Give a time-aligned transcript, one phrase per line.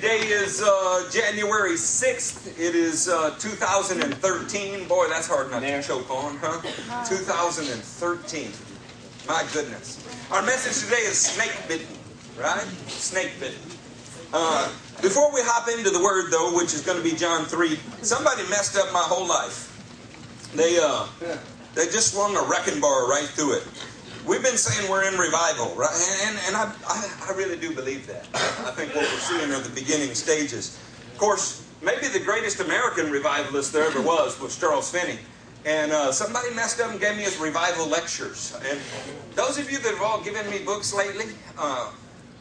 [0.00, 2.58] Today is uh, January 6th.
[2.58, 4.88] It is uh, 2013.
[4.88, 7.04] Boy, that's hard not to choke on, huh?
[7.04, 8.50] 2013.
[9.28, 10.02] My goodness.
[10.30, 11.94] Our message today is snake bitten,
[12.40, 12.64] right?
[12.88, 13.60] Snake bitten.
[14.32, 14.72] Uh,
[15.02, 18.40] before we hop into the word, though, which is going to be John 3, somebody
[18.48, 19.68] messed up my whole life.
[20.54, 21.08] They, uh,
[21.74, 23.64] they just swung a wrecking bar right through it.
[24.30, 25.90] We've been saying we're in revival, right?
[26.22, 28.28] And, and I, I, I really do believe that.
[28.32, 30.78] I think what we're seeing are the beginning stages.
[31.10, 35.18] Of course, maybe the greatest American revivalist there ever was was Charles Finney.
[35.64, 38.56] And uh, somebody messed up and gave me his revival lectures.
[38.70, 38.78] And
[39.34, 41.90] those of you that have all given me books lately, uh,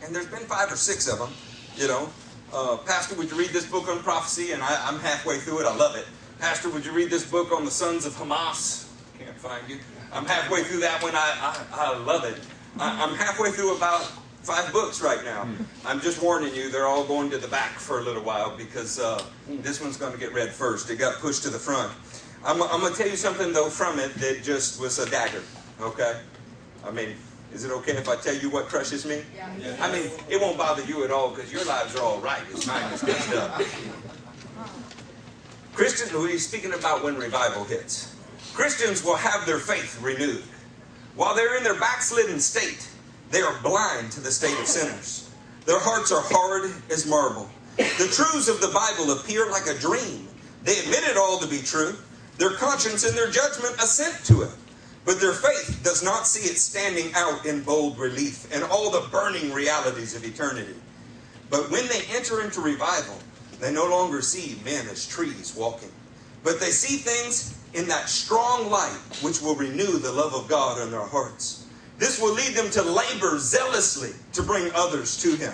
[0.03, 1.31] and there's been five or six of them,
[1.75, 2.08] you know,
[2.53, 4.52] uh, Pastor, would you read this book on prophecy?
[4.52, 5.66] And I, I'm halfway through it.
[5.66, 6.05] I love it.
[6.38, 8.88] Pastor, would you read this book on the sons of Hamas?
[9.17, 9.80] Can't find you.
[10.12, 11.16] I'm halfway through that one.
[11.16, 12.40] I, I, I love it.
[12.80, 14.02] I, I'm halfway through about
[14.41, 15.48] five books right now.
[15.86, 19.00] I'm just warning you, they're all going to the back for a little while because
[19.00, 20.89] uh, this one's going to get read first.
[20.89, 21.92] It got pushed to the front.
[22.44, 25.44] I'm, I'm going to tell you something, though, from it that just was a dagger,
[25.81, 26.22] okay?
[26.86, 27.16] I mean,
[27.53, 29.23] is it okay if I tell you what crushes me?
[29.36, 29.76] Yeah.
[29.81, 32.42] I mean, it won't bother you at all because your lives are all right.
[32.52, 33.61] It's mine is messed up.
[35.73, 38.16] Christians, he's speaking about when revival hits.
[38.59, 40.43] Christians will have their faith renewed.
[41.15, 42.89] While they're in their backslidden state,
[43.31, 45.29] they are blind to the state of sinners.
[45.65, 47.49] Their hearts are hard as marble.
[47.77, 50.27] The truths of the Bible appear like a dream.
[50.65, 51.95] They admit it all to be true.
[52.37, 54.52] Their conscience and their judgment assent to it.
[55.05, 59.07] But their faith does not see it standing out in bold relief and all the
[59.07, 60.75] burning realities of eternity.
[61.49, 63.19] But when they enter into revival,
[63.61, 65.93] they no longer see men as trees walking,
[66.43, 70.81] but they see things in that strong light which will renew the love of God
[70.81, 71.66] in their hearts.
[71.98, 75.53] This will lead them to labor zealously to bring others to Him.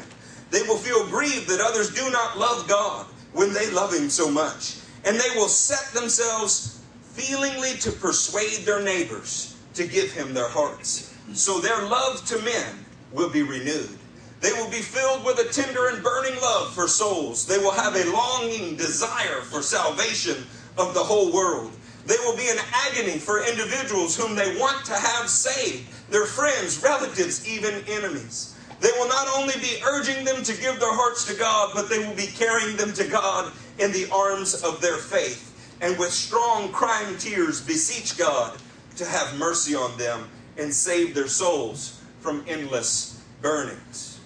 [0.52, 4.30] They will feel grieved that others do not love God when they love Him so
[4.30, 4.78] much.
[5.06, 11.14] And they will set themselves feelingly to persuade their neighbors to give Him their hearts.
[11.34, 13.98] So their love to men will be renewed.
[14.42, 17.48] They will be filled with a tender and burning love for souls.
[17.48, 20.46] They will have a longing desire for salvation
[20.78, 21.72] of the whole world.
[22.06, 26.82] They will be in agony for individuals whom they want to have saved, their friends,
[26.84, 28.56] relatives, even enemies.
[28.80, 32.00] They will not only be urging them to give their hearts to God, but they
[32.00, 36.72] will be carrying them to God in the arms of their faith, and with strong
[36.72, 38.58] crying tears beseech God
[38.98, 44.20] to have mercy on them and save their souls from endless burnings.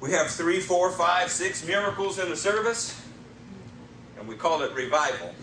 [0.00, 3.00] We have three, four, five, six miracles in the service,
[4.18, 5.34] and we call it revival.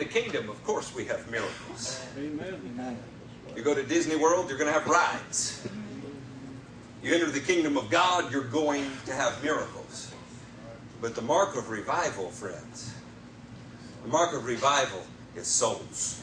[0.00, 2.02] The kingdom, of course, we have miracles.
[2.16, 2.96] Amen.
[3.54, 5.68] You go to Disney World, you're going to have rides.
[7.02, 10.10] You enter the kingdom of God, you're going to have miracles.
[11.02, 12.94] But the mark of revival, friends,
[14.02, 15.02] the mark of revival
[15.36, 16.22] is souls.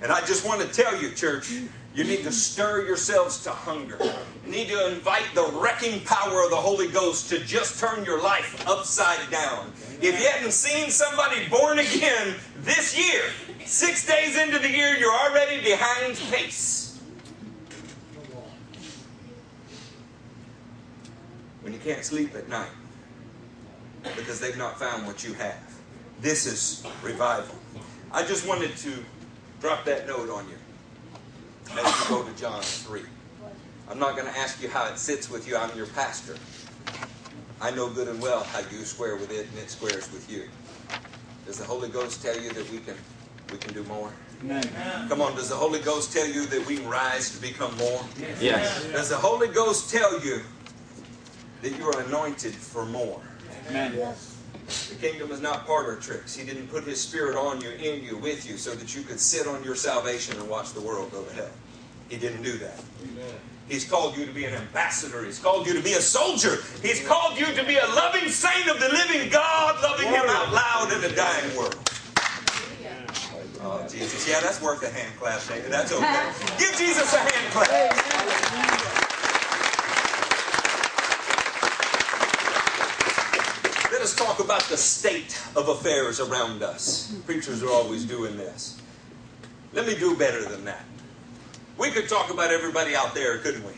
[0.00, 1.50] And I just want to tell you, church,
[1.94, 3.98] you need to stir yourselves to hunger.
[4.46, 8.22] You need to invite the wrecking power of the Holy Ghost to just turn your
[8.22, 9.72] life upside down.
[10.00, 13.22] If you hadn't seen somebody born again this year,
[13.64, 17.00] six days into the year, you're already behind pace.
[21.62, 22.70] When you can't sleep at night
[24.16, 25.60] because they've not found what you have.
[26.20, 27.54] This is revival.
[28.12, 28.92] I just wanted to
[29.60, 30.56] drop that note on you
[31.78, 33.02] as you go to John 3.
[33.88, 35.56] I'm not going to ask you how it sits with you.
[35.56, 36.36] I'm your pastor.
[37.60, 40.48] I know good and well how you square with it and it squares with you.
[41.52, 42.96] Does the Holy Ghost tell you that we can
[43.52, 44.10] we can do more?
[44.42, 44.66] Amen.
[45.06, 48.02] Come on, does the Holy Ghost tell you that we can rise to become more?
[48.40, 48.82] Yes.
[48.90, 50.40] Does the Holy Ghost tell you
[51.60, 53.20] that you are anointed for more?
[53.68, 53.92] Amen.
[53.94, 54.38] Yes.
[54.88, 56.34] The kingdom is not parlor tricks.
[56.34, 59.20] He didn't put his spirit on you, in you, with you, so that you could
[59.20, 61.50] sit on your salvation and watch the world go to hell.
[62.08, 62.82] He didn't do that.
[63.02, 63.34] Amen.
[63.72, 65.24] He's called you to be an ambassador.
[65.24, 66.58] He's called you to be a soldier.
[66.82, 70.52] He's called you to be a loving saint of the living God, loving Him out
[70.52, 71.74] loud in a dying world.
[73.62, 74.28] Oh, Jesus.
[74.28, 75.72] Yeah, that's worth a hand clap, David.
[75.72, 76.04] That's okay.
[76.58, 77.70] Give Jesus a hand clap.
[83.90, 87.16] Let us talk about the state of affairs around us.
[87.24, 88.78] Preachers are always doing this.
[89.72, 90.84] Let me do better than that.
[91.82, 93.72] We could talk about everybody out there, couldn't we?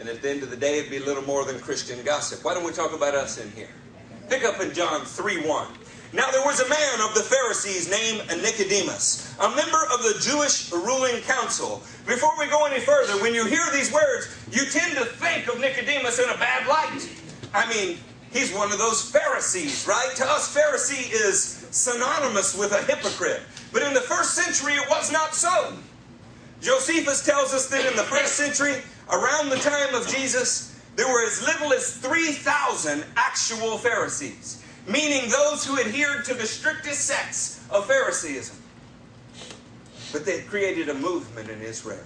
[0.00, 2.42] And at the end of the day, it'd be little more than Christian gossip.
[2.42, 3.68] Why don't we talk about us in here?
[4.30, 5.68] Pick up in John 3 1.
[6.14, 10.72] Now there was a man of the Pharisees named Nicodemus, a member of the Jewish
[10.72, 11.82] ruling council.
[12.06, 15.60] Before we go any further, when you hear these words, you tend to think of
[15.60, 17.06] Nicodemus in a bad light.
[17.52, 17.98] I mean,
[18.32, 20.10] he's one of those Pharisees, right?
[20.16, 23.42] To us, Pharisee is synonymous with a hypocrite.
[23.74, 25.76] But in the first century, it was not so.
[26.62, 28.80] Josephus tells us that in the first century,
[29.10, 35.64] around the time of Jesus, there were as little as 3,000 actual Pharisees meaning those
[35.64, 38.56] who adhered to the strictest sects of Phariseeism.
[40.12, 42.04] But they had created a movement in Israel,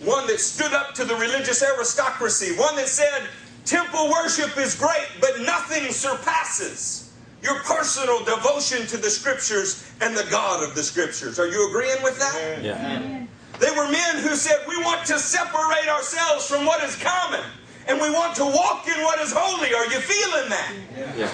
[0.00, 3.28] one that stood up to the religious aristocracy, one that said,
[3.64, 7.12] Temple worship is great, but nothing surpasses
[7.42, 11.38] your personal devotion to the Scriptures and the God of the Scriptures.
[11.38, 12.58] Are you agreeing with that?
[12.62, 13.26] Yeah.
[13.60, 17.40] They were men who said, We want to separate ourselves from what is common,
[17.86, 19.74] and we want to walk in what is holy.
[19.74, 20.74] Are you feeling that?
[21.16, 21.30] Yeah.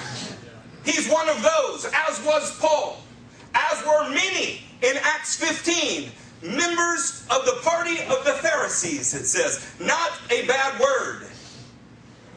[0.84, 3.02] He's one of those, as was Paul,
[3.54, 6.10] as were many in Acts 15,
[6.42, 9.66] members of the party of the Pharisees, it says.
[9.78, 11.26] Not a bad word.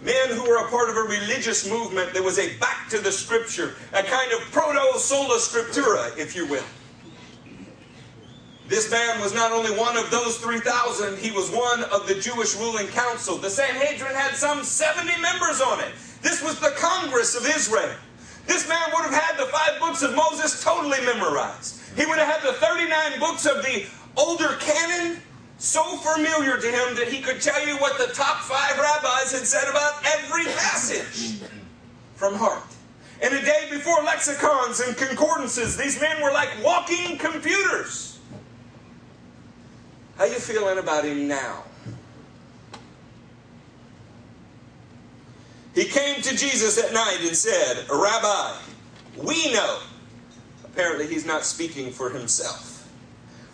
[0.03, 3.11] Men who were a part of a religious movement that was a back to the
[3.11, 6.63] scripture, a kind of proto sola scriptura, if you will.
[8.67, 12.55] This man was not only one of those 3,000, he was one of the Jewish
[12.55, 13.37] ruling council.
[13.37, 15.91] The Sanhedrin had some 70 members on it.
[16.21, 17.93] This was the Congress of Israel.
[18.47, 21.81] This man would have had the five books of Moses totally memorized.
[21.97, 25.19] He would have had the 39 books of the older canon
[25.57, 29.45] so familiar to him that he could tell you what the top five rabbis had
[29.45, 31.41] said about every passage
[32.15, 32.63] from heart.
[33.21, 38.12] In a day before lexicons and concordances, these men were like walking computers.
[40.17, 41.63] How you feeling about him now?
[45.73, 48.57] He came to Jesus at night and said, Rabbi,
[49.17, 49.79] we know.
[50.63, 52.87] Apparently, he's not speaking for himself.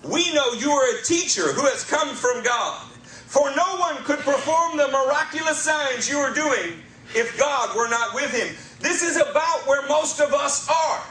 [0.04, 2.88] We know you are a teacher who has come from God.
[3.04, 6.82] For no one could perform the miraculous signs you are doing
[7.14, 8.56] if God were not with him.
[8.80, 11.04] This is about where most of us are.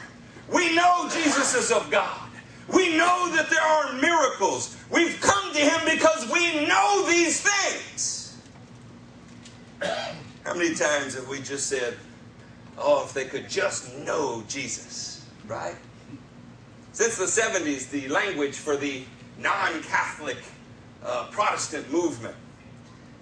[0.53, 2.28] We know Jesus is of God.
[2.73, 4.77] We know that there are miracles.
[4.91, 8.37] We've come to him because we know these things.
[10.45, 11.97] How many times have we just said,
[12.77, 15.77] oh, if they could just know Jesus, right?
[16.93, 19.05] Since the 70s, the language for the
[19.39, 20.39] non Catholic
[21.05, 22.37] uh, Protestant movement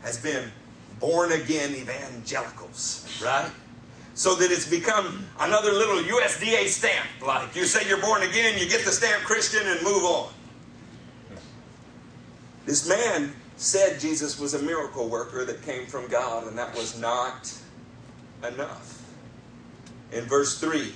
[0.03, 0.51] has been
[0.99, 3.51] born again evangelicals, right?
[4.17, 7.07] So that it's become another little USDA stamp.
[7.25, 10.33] Like you say you're born again, you get the stamp Christian and move on.
[12.65, 16.99] This man said Jesus was a miracle worker that came from God, and that was
[16.99, 17.53] not
[18.43, 19.05] enough.
[20.13, 20.93] In verse 3,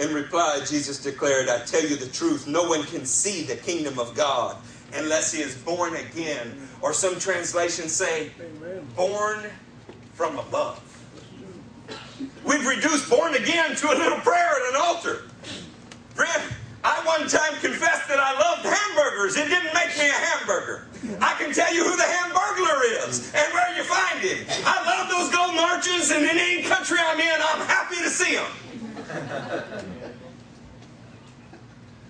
[0.00, 3.98] in reply, Jesus declared, I tell you the truth, no one can see the kingdom
[3.98, 4.56] of God
[4.94, 6.68] unless he is born again.
[6.82, 8.32] Or some translations say,
[8.96, 9.46] born
[10.14, 10.82] from above.
[12.44, 15.22] We've reduced born again to a little prayer at an altar.
[16.84, 19.36] I one time confessed that I loved hamburgers.
[19.36, 20.86] It didn't make me a hamburger.
[21.20, 24.46] I can tell you who the hamburglar is and where you find him.
[24.64, 28.36] I love those golden arches, and in any country I'm in, I'm happy to see
[28.36, 28.50] them.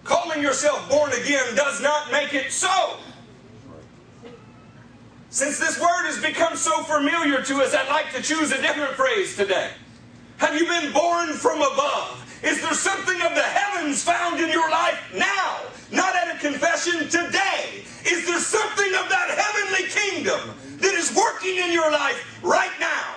[0.05, 2.97] Calling yourself born again does not make it so.
[5.31, 8.95] Since this word has become so familiar to us, I'd like to choose a different
[8.95, 9.71] phrase today.
[10.39, 12.25] Have you been born from above?
[12.43, 15.61] Is there something of the heavens found in your life now?
[15.91, 17.83] Not at a confession today.
[18.07, 23.15] Is there something of that heavenly kingdom that is working in your life right now?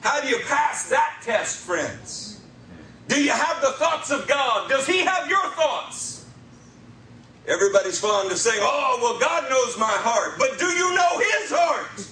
[0.00, 2.42] How do you pass that test, friends?
[3.06, 4.68] Do you have the thoughts of God?
[4.68, 6.26] Does He have your thoughts?
[7.46, 10.34] Everybody's fond of saying, oh, well, God knows my heart.
[10.38, 12.08] But do you know His heart?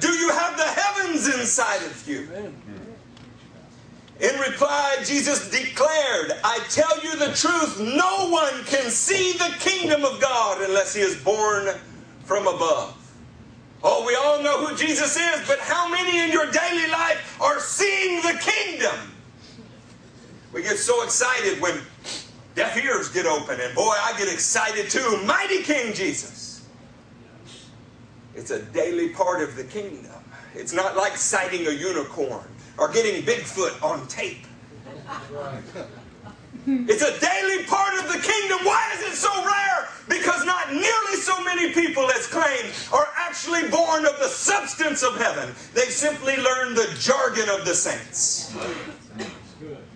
[0.00, 2.28] Do you have the heavens inside of you?
[4.22, 10.04] In reply, Jesus declared, I tell you the truth, no one can see the kingdom
[10.04, 11.74] of God unless he is born
[12.22, 12.96] from above.
[13.82, 17.58] Oh, we all know who Jesus is, but how many in your daily life are
[17.58, 18.94] seeing the kingdom?
[20.52, 21.80] We get so excited when
[22.54, 25.20] deaf ears get open, and boy, I get excited too.
[25.24, 26.64] Mighty King Jesus.
[28.36, 30.12] It's a daily part of the kingdom.
[30.54, 32.44] It's not like sighting a unicorn
[32.78, 34.46] or getting Bigfoot on tape.
[36.66, 38.58] It's a daily part of the kingdom.
[38.64, 39.88] Why is it so rare?
[40.08, 45.16] Because not nearly so many people as claimed are actually born of the substance of
[45.16, 45.54] heaven.
[45.74, 48.54] They've simply learned the jargon of the saints.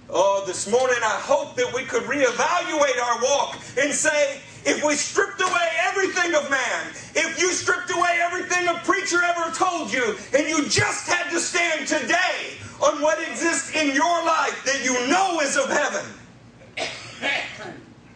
[0.09, 4.94] Oh, this morning I hope that we could reevaluate our walk and say, if we
[4.94, 10.16] stripped away everything of man, if you stripped away everything a preacher ever told you,
[10.37, 14.92] and you just had to stand today on what exists in your life that you
[15.08, 16.04] know is of heaven,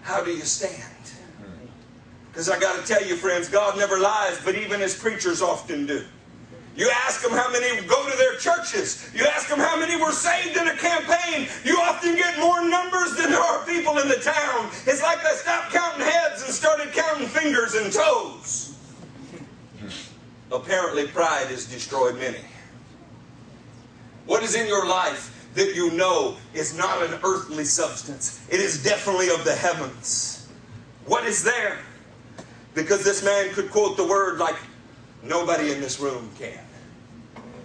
[0.02, 0.74] how do you stand?
[1.38, 1.66] Hmm.
[2.32, 5.86] Because I got to tell you, friends, God never lies, but even his preachers often
[5.86, 6.04] do.
[6.76, 9.10] You ask them how many go to their churches.
[9.14, 11.48] You ask them how many were saved in a campaign.
[11.64, 14.70] You often get more numbers than there are people in the town.
[14.86, 18.76] It's like they stopped counting heads and started counting fingers and toes.
[20.52, 22.38] Apparently, pride has destroyed many.
[24.26, 28.40] What is in your life that you know is not an earthly substance?
[28.48, 30.48] It is definitely of the heavens.
[31.06, 31.78] What is there?
[32.74, 34.56] Because this man could quote the word like
[35.22, 36.58] nobody in this room can.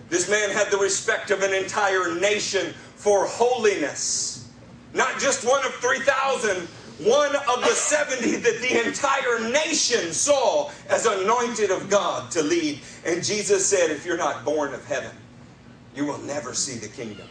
[0.09, 4.51] This man had the respect of an entire nation for holiness.
[4.93, 6.67] Not just one of 3,000,
[6.99, 12.79] one of the 70 that the entire nation saw as anointed of God to lead.
[13.05, 15.11] And Jesus said, If you're not born of heaven,
[15.95, 17.27] you will never see the kingdom.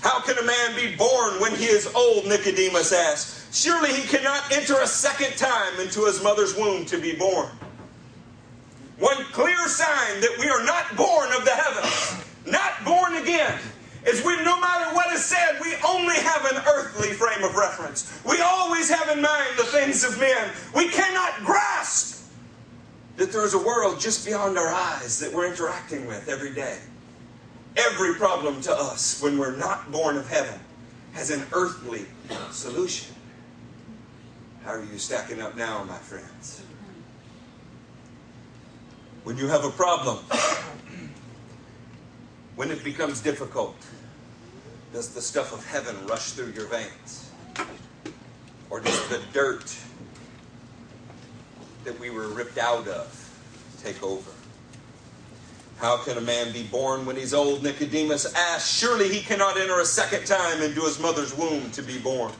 [0.00, 2.26] How can a man be born when he is old?
[2.26, 3.54] Nicodemus asked.
[3.54, 7.48] Surely he cannot enter a second time into his mother's womb to be born.
[8.98, 13.58] One clear sign that we are not born of the heavens, not born again,
[14.06, 18.20] is when no matter what is said, we only have an earthly frame of reference.
[18.24, 20.50] We always have in mind the things of men.
[20.74, 22.30] We cannot grasp
[23.16, 26.78] that there is a world just beyond our eyes that we're interacting with every day.
[27.76, 30.58] Every problem to us when we're not born of heaven
[31.12, 32.06] has an earthly
[32.50, 33.14] solution.
[34.64, 36.62] How are you stacking up now, my friends?
[39.26, 40.18] When you have a problem,
[42.54, 43.74] when it becomes difficult,
[44.92, 47.32] does the stuff of heaven rush through your veins?
[48.70, 49.76] Or does the dirt
[51.82, 53.10] that we were ripped out of
[53.82, 54.30] take over?
[55.78, 57.64] How can a man be born when he's old?
[57.64, 58.78] Nicodemus asked.
[58.78, 62.30] Surely he cannot enter a second time into his mother's womb to be born.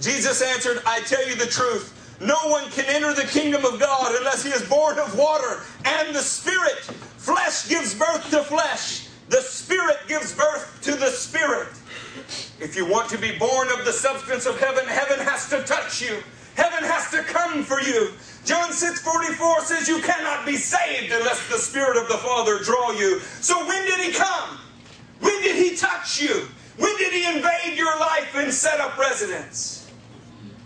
[0.00, 1.92] Jesus answered, I tell you the truth.
[2.20, 6.14] No one can enter the kingdom of God unless he is born of water and
[6.14, 6.80] the Spirit.
[7.16, 11.68] Flesh gives birth to flesh, the Spirit gives birth to the Spirit.
[12.60, 16.02] If you want to be born of the substance of heaven, heaven has to touch
[16.02, 16.22] you.
[16.54, 18.12] Heaven has to come for you.
[18.44, 22.92] John 6 44 says you cannot be saved unless the Spirit of the Father draw
[22.92, 23.20] you.
[23.40, 24.58] So when did He come?
[25.20, 26.48] When did He touch you?
[26.78, 29.90] When did He invade your life and set up residence?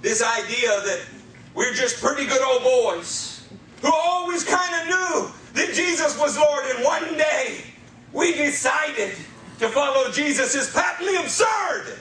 [0.03, 1.01] This idea that
[1.55, 3.30] we're just pretty good old boys
[3.81, 7.65] who always kind of knew that Jesus was Lord, and one day
[8.13, 9.15] we decided
[9.59, 11.99] to follow Jesus is patently absurd.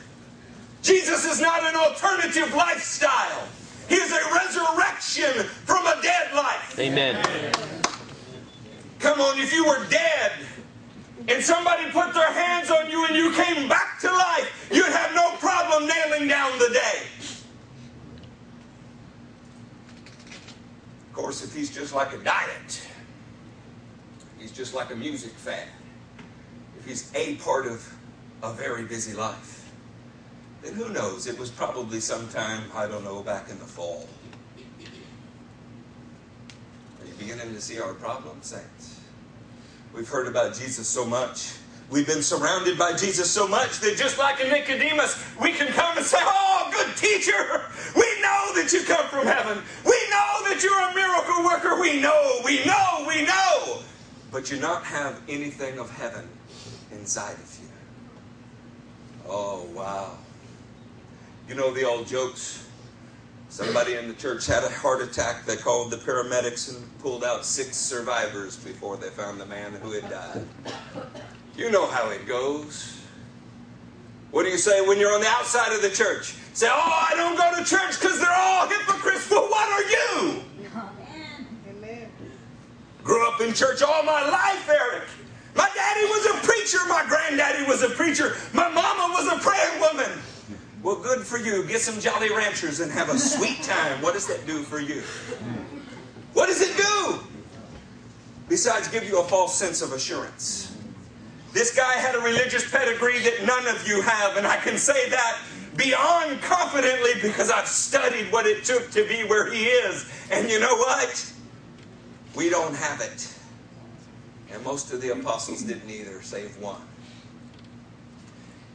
[0.82, 3.48] Jesus is not an alternative lifestyle.
[3.88, 6.80] He is a resurrection from a dead life.
[6.80, 7.52] Amen.
[9.00, 10.32] Come on, if you were dead
[11.28, 15.14] and somebody put their hands on you and you came back to life, you'd have
[15.16, 17.08] no problem nailing down the day.
[21.22, 22.88] Course, if he's just like a diet,
[24.40, 25.68] he's just like a music fan,
[26.78, 27.94] if he's a part of
[28.42, 29.70] a very busy life,
[30.62, 31.28] then who knows?
[31.28, 34.08] It was probably sometime, I don't know, back in the fall.
[37.02, 39.02] Are you beginning to see our problem, saints?
[39.94, 41.52] We've heard about Jesus so much.
[41.90, 45.98] We've been surrounded by Jesus so much that just like in Nicodemus, we can come
[45.98, 47.64] and say, Oh, good teacher,
[47.96, 49.64] we know that you come from heaven.
[49.84, 51.82] We know that you're a miracle worker.
[51.82, 53.80] We know, we know, we know.
[54.32, 56.28] But you not have anything of heaven
[56.92, 57.70] inside of you.
[59.28, 60.18] Oh, wow.
[61.48, 62.68] You know the old jokes?
[63.50, 65.46] Somebody in the church had a heart attack.
[65.46, 69.92] They called the paramedics and pulled out six survivors before they found the man who
[69.92, 70.46] had died.
[71.60, 73.02] You know how it goes.
[74.32, 76.34] What do you say when you're on the outside of the church?
[76.54, 79.30] Say, oh, I don't go to church because they're all hypocrites.
[79.30, 80.42] Well, what are you?
[81.70, 82.10] Amen.
[83.04, 85.10] Grew up in church all my life, Eric.
[85.54, 86.78] My daddy was a preacher.
[86.88, 88.38] My granddaddy was a preacher.
[88.54, 90.18] My mama was a praying woman.
[90.82, 91.68] Well, good for you.
[91.68, 94.02] Get some Jolly Ranchers and have a sweet time.
[94.02, 95.04] What does that do for you?
[96.32, 97.20] What does it do?
[98.48, 100.78] Besides, give you a false sense of assurance.
[101.52, 105.10] This guy had a religious pedigree that none of you have, and I can say
[105.10, 105.40] that
[105.76, 110.10] beyond confidently because I've studied what it took to be where he is.
[110.32, 111.34] And you know what?
[112.36, 113.34] We don't have it.
[114.52, 116.82] And most of the apostles didn't either, save one.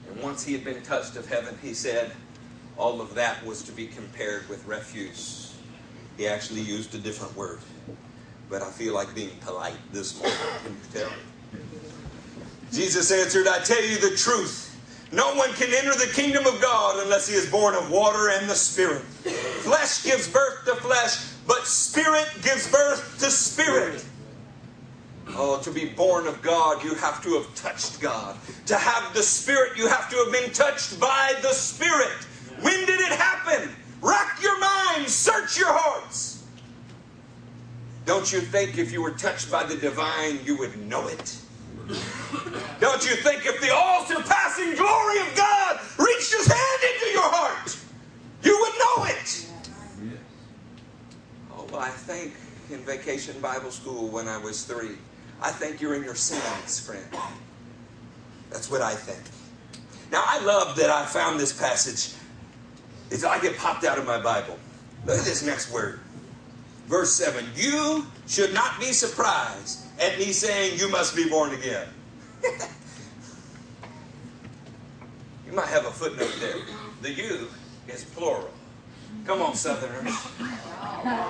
[0.08, 2.12] And once he had been touched of heaven, he said,
[2.76, 5.54] all of that was to be compared with refuse.
[6.16, 7.60] He actually used a different word.
[8.48, 10.38] But I feel like being polite this morning.
[10.64, 11.12] Can you tell?
[12.74, 14.76] Jesus answered, I tell you the truth.
[15.12, 18.50] No one can enter the kingdom of God unless he is born of water and
[18.50, 19.02] the Spirit.
[19.62, 24.04] Flesh gives birth to flesh, but Spirit gives birth to spirit.
[25.28, 28.36] Oh, to be born of God, you have to have touched God.
[28.66, 32.24] To have the Spirit, you have to have been touched by the Spirit.
[32.60, 33.70] When did it happen?
[34.02, 36.44] Rack your mind, search your hearts.
[38.04, 41.38] Don't you think if you were touched by the divine, you would know it?
[42.80, 47.30] Don't you think if the all surpassing glory of God reached his hand into your
[47.30, 47.76] heart,
[48.42, 49.46] you would know it?
[51.52, 52.32] Oh, I think
[52.70, 54.96] in vacation Bible school when I was three,
[55.42, 57.04] I think you're in your sins, friend.
[58.50, 59.20] That's what I think.
[60.10, 62.14] Now, I love that I found this passage.
[63.10, 64.58] It's like it popped out of my Bible.
[65.06, 66.00] Look at this next word.
[66.86, 71.88] Verse 7 You should not be surprised at me saying, You must be born again.
[75.46, 76.56] you might have a footnote there.
[77.02, 77.48] The you
[77.88, 78.50] is plural.
[79.24, 80.12] Come on, Southerners.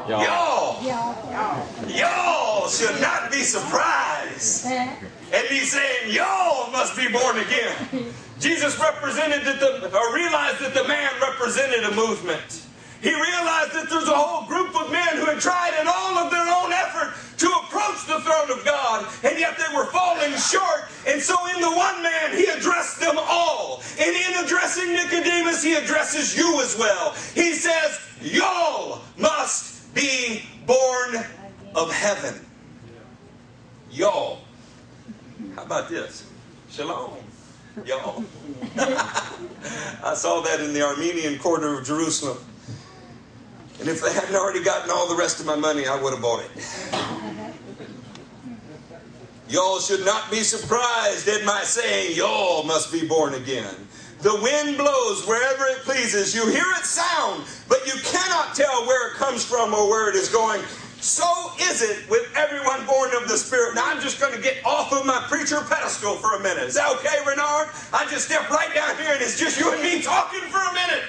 [0.08, 8.12] Y'all, y'all Y'all should not be surprised at me saying, Y'all must be born again.
[8.40, 12.62] Jesus represented that the, or realized that the man represented a movement.
[13.04, 16.32] He realized that there's a whole group of men who had tried in all of
[16.32, 20.88] their own effort to approach the throne of God, and yet they were falling short.
[21.06, 23.82] And so, in the one man, he addressed them all.
[24.00, 27.12] And in addressing Nicodemus, he addresses you as well.
[27.34, 31.16] He says, Y'all must be born
[31.74, 32.40] of heaven.
[33.90, 34.38] Y'all.
[35.56, 36.26] How about this?
[36.70, 37.18] Shalom.
[37.84, 38.24] Y'all.
[38.78, 42.38] I saw that in the Armenian quarter of Jerusalem.
[43.84, 46.22] And if they hadn't already gotten all the rest of my money, I would have
[46.22, 46.50] bought it.
[49.46, 53.74] Y'all should not be surprised at my saying, Y'all must be born again.
[54.22, 56.34] The wind blows wherever it pleases.
[56.34, 60.14] You hear it sound, but you cannot tell where it comes from or where it
[60.14, 60.62] is going.
[61.00, 63.74] So is it with everyone born of the Spirit.
[63.74, 66.64] Now, I'm just going to get off of my preacher pedestal for a minute.
[66.64, 67.68] Is that okay, Renard?
[67.92, 70.72] I just step right down here and it's just you and me talking for a
[70.72, 71.04] minute.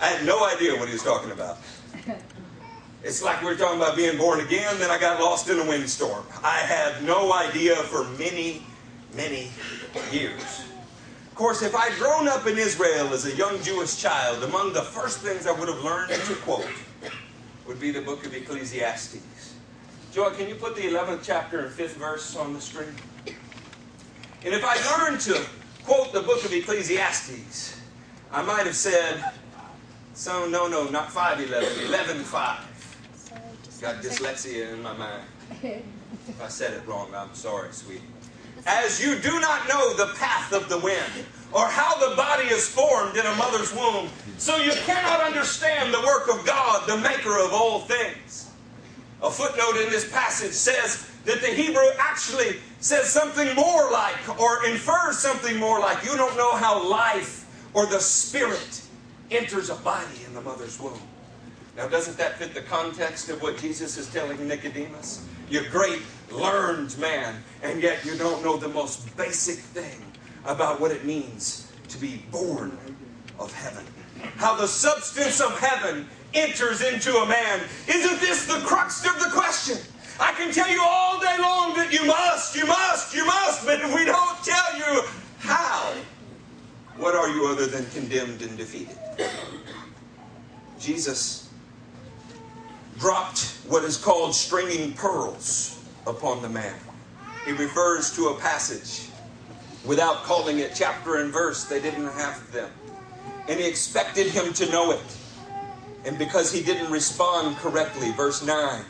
[0.00, 1.58] I had no idea what he was talking about.
[3.02, 5.68] It's like we are talking about being born again, then I got lost in a
[5.68, 6.24] windstorm.
[6.42, 8.62] I had no idea for many,
[9.14, 9.50] many
[10.10, 10.64] years.
[11.28, 14.82] Of course, if I'd grown up in Israel as a young Jewish child, among the
[14.82, 16.66] first things I would have learned to quote
[17.66, 19.54] would be the book of Ecclesiastes.
[20.12, 22.94] Joy, can you put the 11th chapter and 5th verse on the screen?
[23.26, 25.44] And if I learned to
[25.84, 27.80] quote the book of Ecclesiastes,
[28.30, 29.24] I might have said,
[30.14, 33.80] so, no, no, not 511, 11 5.
[33.80, 35.22] Got dyslexia in my mind.
[35.62, 38.00] If I said it wrong, I'm sorry, sweetie.
[38.66, 42.66] As you do not know the path of the wind, or how the body is
[42.66, 47.38] formed in a mother's womb, so you cannot understand the work of God, the maker
[47.38, 48.50] of all things.
[49.22, 54.64] A footnote in this passage says that the Hebrew actually says something more like, or
[54.66, 58.82] infers something more like, you don't know how life or the spirit
[59.30, 61.00] enters a body in the mother's womb.
[61.76, 65.26] Now, doesn't that fit the context of what Jesus is telling Nicodemus?
[65.50, 70.00] You're great, learned man, and yet you don't know the most basic thing
[70.44, 72.78] about what it means to be born
[73.38, 73.84] of heaven.
[74.36, 77.60] How the substance of heaven enters into a man.
[77.88, 79.78] Isn't this the crux of the question?
[80.20, 83.82] I can tell you all day long that you must, you must, you must, but
[83.94, 85.02] we don't tell you
[85.38, 85.92] how.
[86.96, 88.96] What are you other than condemned and defeated?
[90.78, 91.50] Jesus
[92.98, 96.74] dropped what is called stringing pearls upon the man.
[97.44, 99.08] He refers to a passage
[99.84, 102.70] without calling it chapter and verse, they didn't have them.
[103.48, 105.18] And he expected him to know it.
[106.04, 108.84] And because he didn't respond correctly, verse 9,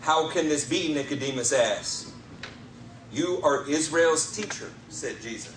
[0.00, 0.94] how can this be?
[0.94, 2.12] Nicodemus asked.
[3.12, 5.55] You are Israel's teacher, said Jesus.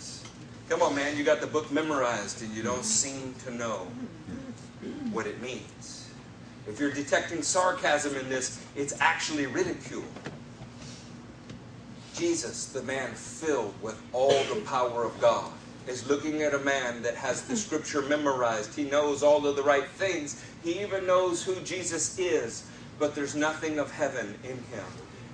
[0.69, 3.87] Come on, man, you got the book memorized and you don't seem to know
[5.11, 6.11] what it means.
[6.67, 10.03] If you're detecting sarcasm in this, it's actually ridicule.
[12.13, 15.51] Jesus, the man filled with all the power of God,
[15.87, 18.75] is looking at a man that has the scripture memorized.
[18.75, 20.43] He knows all of the right things.
[20.63, 24.85] He even knows who Jesus is, but there's nothing of heaven in him.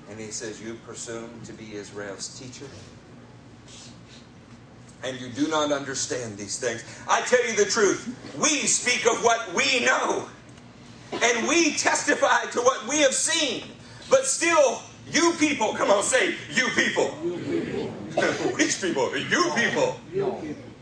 [0.10, 2.68] And he says, You presume to be Israel's teacher?
[5.06, 6.84] And you do not understand these things.
[7.08, 10.28] I tell you the truth, we speak of what we know,
[11.12, 13.64] and we testify to what we have seen,
[14.10, 17.18] but still, you people, come on, say, you people.
[17.24, 17.88] You people.
[18.56, 19.16] Which people?
[19.18, 20.00] You people.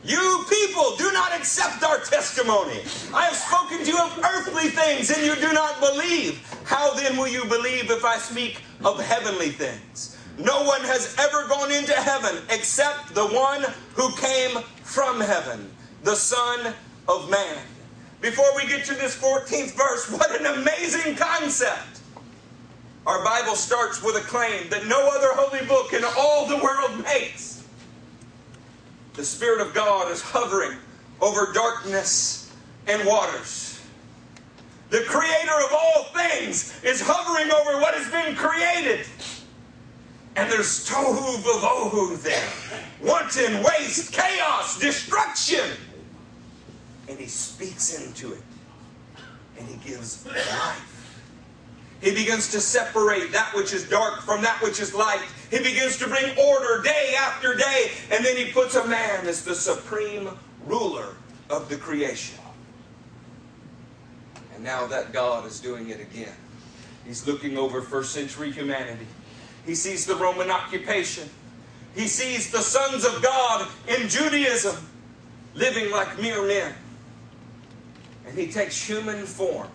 [0.06, 2.82] You people do not accept our testimony.
[3.14, 6.46] I have spoken to you of earthly things and you do not believe.
[6.66, 10.13] How then will you believe if I speak of heavenly things?
[10.38, 13.66] No one has ever gone into heaven except the one
[13.96, 15.72] who came from heaven,
[16.04, 16.74] the Son
[17.08, 17.58] of Man.
[18.22, 22.02] Before we get to this 14th verse, what an amazing concept!
[23.06, 27.04] Our Bible starts with a claim that no other holy book in all the world
[27.04, 27.54] makes
[29.14, 30.78] the Spirit of God is hovering
[31.22, 32.52] over darkness
[32.88, 33.80] and waters.
[34.90, 39.06] The Creator of all things is hovering over what has been created.
[40.36, 42.50] And there's tohu vavohu there
[43.02, 45.70] wanton, waste, chaos, destruction.
[47.08, 48.42] And He speaks into it,
[49.60, 50.94] and He gives life.
[52.04, 55.24] He begins to separate that which is dark from that which is light.
[55.50, 57.92] He begins to bring order day after day.
[58.12, 60.30] And then he puts a man as the supreme
[60.66, 61.16] ruler
[61.50, 62.40] of the creation.
[64.54, 66.36] And now that God is doing it again.
[67.06, 69.08] He's looking over first century humanity.
[69.66, 71.30] He sees the Roman occupation.
[71.96, 74.76] He sees the sons of God in Judaism
[75.54, 76.74] living like mere men.
[78.26, 79.70] And he takes human form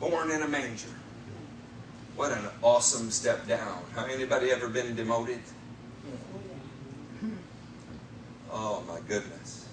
[0.00, 0.88] born in a manger.
[2.16, 3.82] What an awesome step down.
[3.94, 5.40] Have anybody ever been demoted?
[8.50, 9.68] Oh my goodness.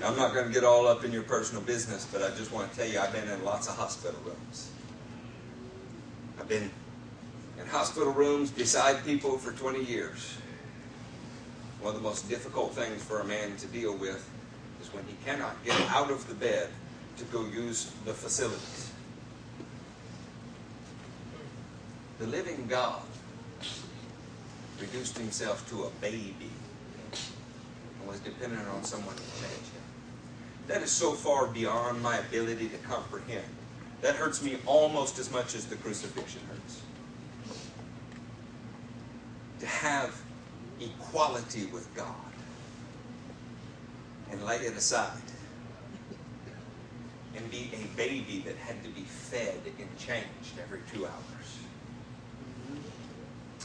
[0.00, 2.52] Now, I'm not going to get all up in your personal business, but I just
[2.52, 4.70] want to tell you I've been in lots of hospital rooms.
[6.38, 6.70] I've been
[7.64, 10.36] in hospital rooms beside people for 20 years.
[11.80, 14.28] One of the most difficult things for a man to deal with
[14.80, 16.68] is when he cannot get out of the bed
[17.18, 18.90] to go use the facilities.
[22.18, 23.02] The living God
[24.80, 26.50] reduced himself to a baby
[27.10, 29.82] and was dependent on someone to manage him.
[30.66, 33.44] That is so far beyond my ability to comprehend.
[34.00, 36.40] That hurts me almost as much as the crucifixion.
[39.64, 40.14] To have
[40.78, 42.14] equality with God
[44.30, 45.22] and lay it aside
[47.34, 51.58] and be a baby that had to be fed and changed every two hours.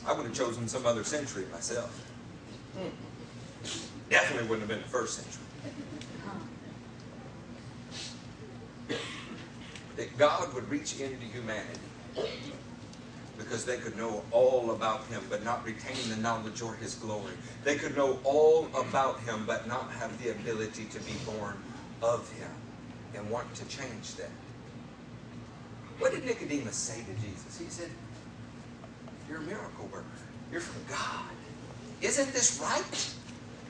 [0.08, 2.10] I would have chosen some other century myself.
[4.10, 5.44] Definitely wouldn't have been the first century.
[9.98, 11.82] That God would reach into humanity
[13.40, 17.34] because they could know all about him but not retain the knowledge or his glory.
[17.64, 21.58] They could know all about him but not have the ability to be born
[22.04, 22.52] of him
[23.16, 24.30] and want to change that.
[25.98, 27.58] What did Nicodemus say to Jesus?
[27.58, 27.90] He said,
[29.28, 30.06] You're a miracle worker.
[30.52, 31.32] You're from God.
[32.02, 33.16] Isn't this right?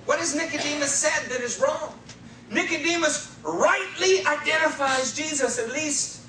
[0.06, 1.98] What has Nicodemus said that is wrong?
[2.52, 6.22] Nicodemus rightly identifies Jesus, at least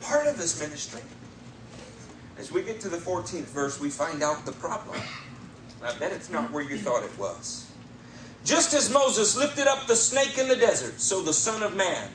[0.00, 1.02] part of his ministry.
[2.38, 5.00] As we get to the 14th verse, we find out the problem.
[5.82, 7.68] I bet it's not where you thought it was.
[8.44, 12.08] Just as Moses lifted up the snake in the desert, so the Son of Man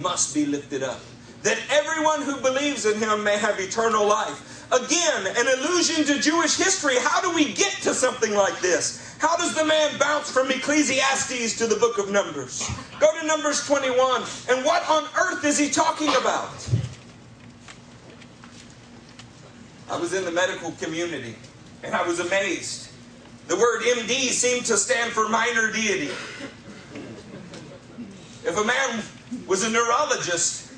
[0.00, 1.00] must be lifted up,
[1.42, 4.66] that everyone who believes in him may have eternal life.
[4.72, 6.96] Again, an allusion to Jewish history.
[6.98, 9.16] How do we get to something like this?
[9.18, 12.68] How does the man bounce from Ecclesiastes to the book of Numbers?
[12.98, 14.22] Go to Numbers 21.
[14.48, 16.50] And what on earth is he talking about?
[19.90, 21.34] I was in the medical community
[21.82, 22.90] and I was amazed.
[23.48, 26.12] The word MD seemed to stand for minor deity.
[28.44, 29.02] If a man
[29.48, 30.72] was a neurologist,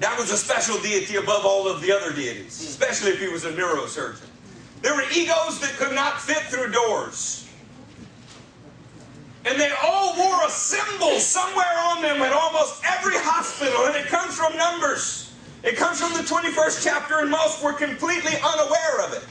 [0.00, 3.44] that was a special deity above all of the other deities, especially if he was
[3.44, 4.26] a neurosurgeon.
[4.80, 7.48] There were egos that could not fit through doors.
[9.44, 14.06] And they all wore a symbol somewhere on them at almost every hospital, and it
[14.06, 15.23] comes from Numbers.
[15.64, 19.24] It comes from the 21st chapter, and most were completely unaware of it.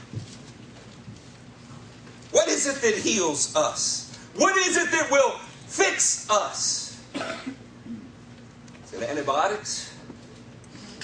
[2.32, 4.18] What is it that heals us?
[4.34, 7.00] What is it that will fix us?
[7.14, 9.94] Is it antibiotics?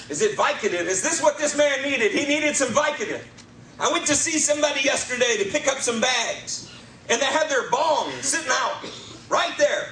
[0.09, 0.85] Is it Vicodin?
[0.85, 2.11] Is this what this man needed?
[2.11, 3.21] He needed some Vicodin.
[3.79, 6.69] I went to see somebody yesterday to pick up some bags,
[7.09, 8.85] and they had their bong sitting out
[9.29, 9.87] right there.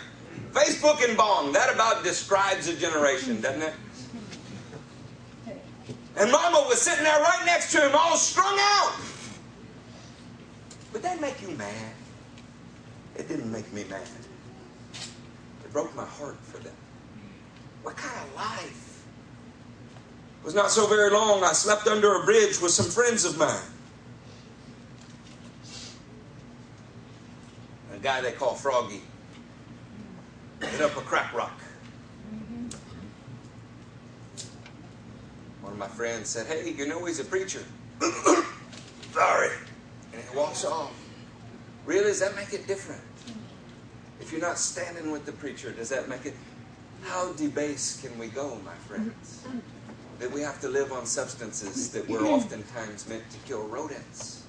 [0.52, 1.54] Facebook and bong.
[1.54, 3.74] That about describes a generation, doesn't it?
[6.20, 8.94] And Mama was sitting there right next to him, all strung out.
[10.92, 11.94] Would that make you mad?
[13.16, 14.02] It didn't make me mad.
[14.94, 16.76] It broke my heart for them.
[17.84, 19.06] What kind of life?
[20.42, 21.44] It was not so very long.
[21.44, 23.58] I slept under a bridge with some friends of mine.
[27.94, 29.02] A guy they call Froggy
[30.62, 31.62] hit up a crack rock.
[35.70, 37.64] One of my friends said, Hey, you know he's a preacher.
[39.14, 39.52] Sorry.
[40.12, 40.92] And he walks off.
[41.86, 43.04] Really, does that make it different?
[44.20, 46.34] If you're not standing with the preacher, does that make it?
[47.04, 49.44] How debased can we go, my friends?
[50.18, 54.46] That we have to live on substances that were oftentimes meant to kill rodents.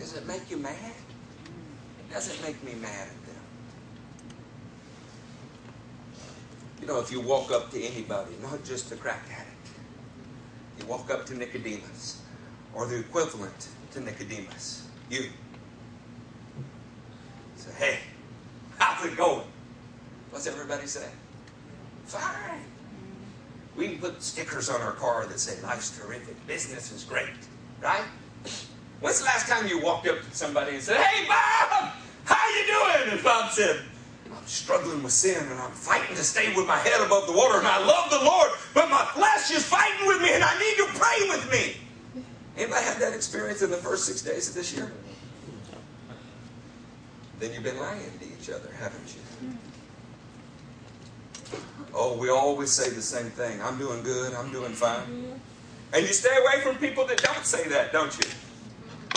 [0.00, 0.74] Does it make you mad?
[0.74, 3.34] It doesn't make me mad at them.
[6.84, 9.48] You know, if you walk up to anybody, not just the crack addict,
[10.78, 12.20] you walk up to Nicodemus,
[12.74, 15.30] or the equivalent to Nicodemus, you
[17.56, 17.98] say, hey,
[18.76, 19.46] how's it going?
[20.28, 21.08] What's everybody say?
[22.04, 22.60] Fine.
[23.74, 27.30] We can put stickers on our car that say, life's terrific, business is great,
[27.80, 28.04] right?
[29.00, 31.94] When's the last time you walked up to somebody and said, hey, Bob,
[32.26, 33.14] how you doing?
[33.14, 33.80] And Bob said,
[34.44, 37.56] I'm struggling with sin and I'm fighting to stay with my head above the water
[37.56, 40.76] and I love the Lord, but my flesh is fighting with me and I need
[40.76, 42.22] you to pray with me.
[42.54, 44.92] Anybody had that experience in the first six days of this year?
[47.40, 49.48] Then you've been lying to each other, haven't you?
[51.94, 53.62] Oh, we always say the same thing.
[53.62, 54.34] I'm doing good.
[54.34, 55.40] I'm doing fine.
[55.94, 58.28] And you stay away from people that don't say that, don't you?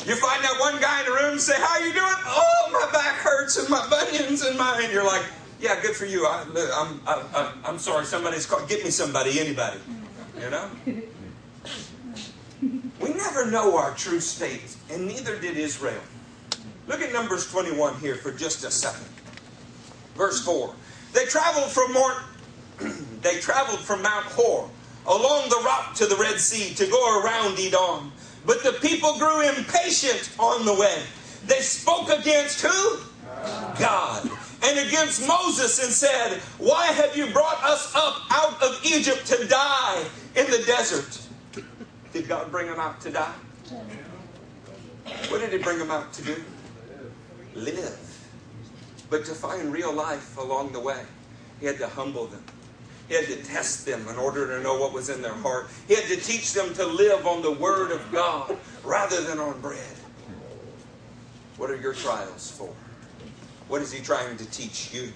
[0.05, 2.91] You find that one guy in the room and say, "How you doing?" Oh, my
[2.91, 4.79] back hurts and my bunions and my.
[4.81, 5.25] And you're like,
[5.60, 6.25] "Yeah, good for you.
[6.25, 8.05] I, I'm, I, I'm sorry.
[8.05, 8.69] Somebody's called.
[8.69, 9.79] Get me somebody, anybody.
[10.39, 10.69] You know."
[12.99, 16.01] We never know our true state, and neither did Israel.
[16.88, 19.07] Look at Numbers 21 here for just a second.
[20.15, 20.73] Verse 4.
[21.13, 22.17] They traveled from Mount,
[23.21, 24.69] they traveled from Mount Hor
[25.05, 28.12] along the rock to the Red Sea to go around Edom.
[28.47, 31.03] But the people grew impatient on the way.
[31.45, 32.99] They spoke against who?
[33.77, 34.27] God.
[34.63, 39.47] And against Moses and said, Why have you brought us up out of Egypt to
[39.47, 40.05] die
[40.38, 41.21] in the desert?
[42.13, 43.36] Did God bring them out to die?
[45.27, 46.43] What did He bring them out to do?
[47.53, 47.99] Live.
[49.10, 51.03] But to find real life along the way,
[51.60, 52.43] He had to humble them.
[53.08, 55.70] He had to test them in order to know what was in their heart.
[55.88, 59.60] He had to teach them to live on the Word of God rather than on
[59.62, 59.80] bread.
[61.56, 62.74] What are your trials for?
[63.70, 65.12] What is He trying to teach you?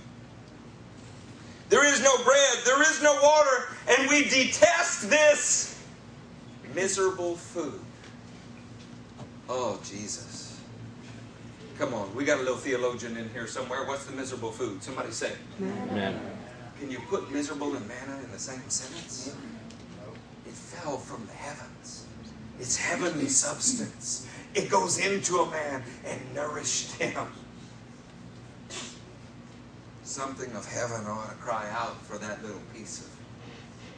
[1.70, 5.82] There is no bread, there is no water, and we detest this
[6.76, 7.80] miserable food.
[9.48, 10.60] Oh, Jesus.
[11.78, 13.86] Come on, we got a little theologian in here somewhere.
[13.86, 14.84] What's the miserable food?
[14.84, 15.32] Somebody say.
[15.62, 16.20] Amen.
[16.82, 19.36] Can you put miserable and manna in the same sentence?
[20.48, 22.08] It fell from the heavens.
[22.60, 24.28] It's heavenly substance.
[24.56, 27.28] It goes into a man and nourished him.
[30.02, 33.10] Something of heaven ought to cry out for that little piece of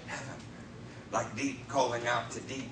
[0.07, 0.35] heaven.
[1.13, 2.69] Like deep calling out to deep.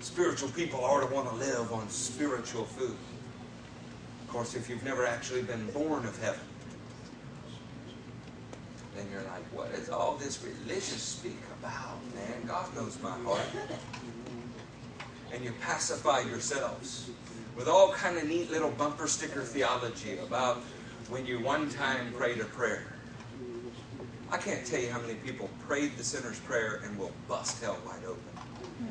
[0.00, 2.96] Spiritual people ought to want to live on spiritual food.
[4.22, 6.40] Of course, if you've never actually been born of heaven,
[8.96, 12.46] then you're like, what is all this religious speak about, man?
[12.46, 13.40] God knows my heart.
[15.32, 17.10] And you pacify yourselves
[17.56, 20.58] with all kind of neat little bumper sticker theology about
[21.08, 22.84] when you one time prayed a prayer.
[24.30, 27.78] I can't tell you how many people prayed the sinner's prayer and will bust hell
[27.86, 28.22] wide open.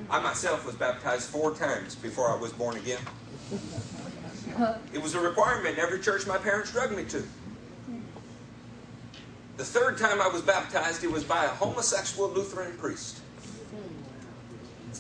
[0.10, 3.00] I myself was baptized four times before I was born again.
[4.94, 7.24] It was a requirement in every church my parents drugged me to.
[9.62, 13.20] The third time I was baptized, it was by a homosexual Lutheran priest.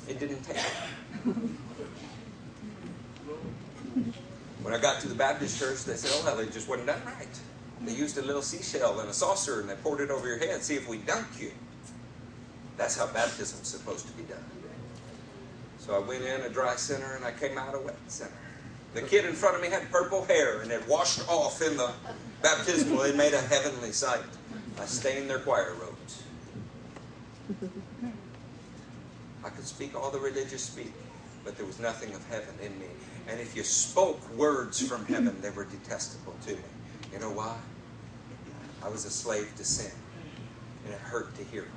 [0.08, 1.36] It didn't take it.
[4.62, 7.02] When I got to the Baptist church, they said, oh, well, it just wasn't done
[7.04, 7.40] right.
[7.82, 10.62] They used a little seashell and a saucer and they poured it over your head,
[10.62, 11.52] see if we dunk you.
[12.78, 14.46] That's how baptism's supposed to be done.
[15.80, 18.32] So I went in a dry center and I came out a wet center.
[18.94, 21.92] The kid in front of me had purple hair and it washed off in the
[22.44, 23.02] baptismal.
[23.02, 24.22] It made a heavenly sight.
[24.80, 26.24] I stained their choir robes.
[29.44, 30.94] I could speak all the religious speak,
[31.44, 32.88] but there was nothing of heaven in me.
[33.28, 36.62] And if you spoke words from heaven, they were detestable to me.
[37.14, 37.58] You know why?
[38.84, 39.92] I was a slave to sin,
[40.86, 41.72] and it hurt to hear them.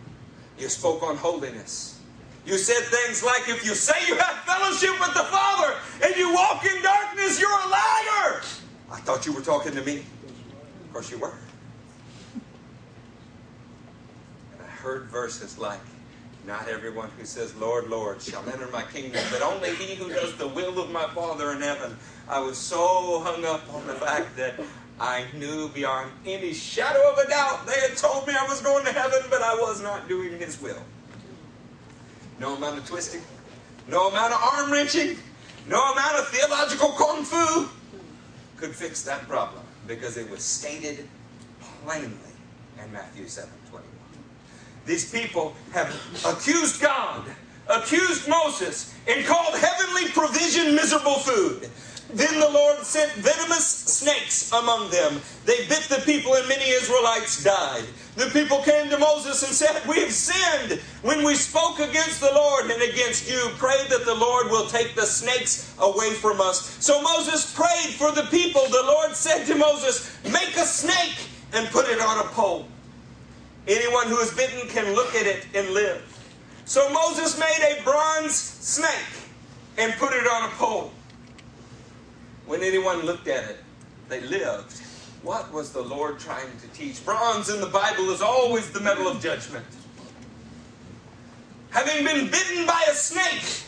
[0.58, 2.00] You spoke on holiness.
[2.46, 6.32] You said things like, if you say you have fellowship with the Father and you
[6.34, 8.42] walk in darkness, you're a liar.
[8.90, 9.98] I thought you were talking to me.
[9.98, 11.32] Of course you were.
[14.52, 15.80] And I heard verses like,
[16.46, 20.36] Not everyone who says, Lord, Lord, shall enter my kingdom, but only he who does
[20.36, 21.96] the will of my Father in heaven.
[22.28, 24.60] I was so hung up on the fact that
[25.00, 28.84] I knew beyond any shadow of a doubt they had told me I was going
[28.84, 30.82] to heaven, but I was not doing his will.
[32.38, 33.22] No amount of twisting,
[33.88, 35.16] no amount of arm wrenching,
[35.66, 37.68] no amount of theological kung fu
[38.58, 41.08] could fix that problem because it was stated
[41.84, 42.10] plainly
[42.82, 43.63] in Matthew 7 21.
[44.86, 45.88] These people have
[46.26, 47.24] accused God,
[47.68, 51.70] accused Moses, and called heavenly provision miserable food.
[52.12, 55.20] Then the Lord sent venomous snakes among them.
[55.46, 57.84] They bit the people, and many Israelites died.
[58.16, 62.30] The people came to Moses and said, We have sinned when we spoke against the
[62.32, 63.50] Lord and against you.
[63.56, 66.76] Pray that the Lord will take the snakes away from us.
[66.78, 68.62] So Moses prayed for the people.
[68.68, 71.18] The Lord said to Moses, Make a snake
[71.52, 72.68] and put it on a pole.
[73.66, 76.02] Anyone who is bitten can look at it and live.
[76.66, 79.28] So Moses made a bronze snake
[79.78, 80.92] and put it on a pole.
[82.46, 83.58] When anyone looked at it,
[84.08, 84.80] they lived.
[85.22, 87.04] What was the Lord trying to teach?
[87.04, 89.64] Bronze in the Bible is always the metal of judgment.
[91.70, 93.64] Having been bitten by a snake,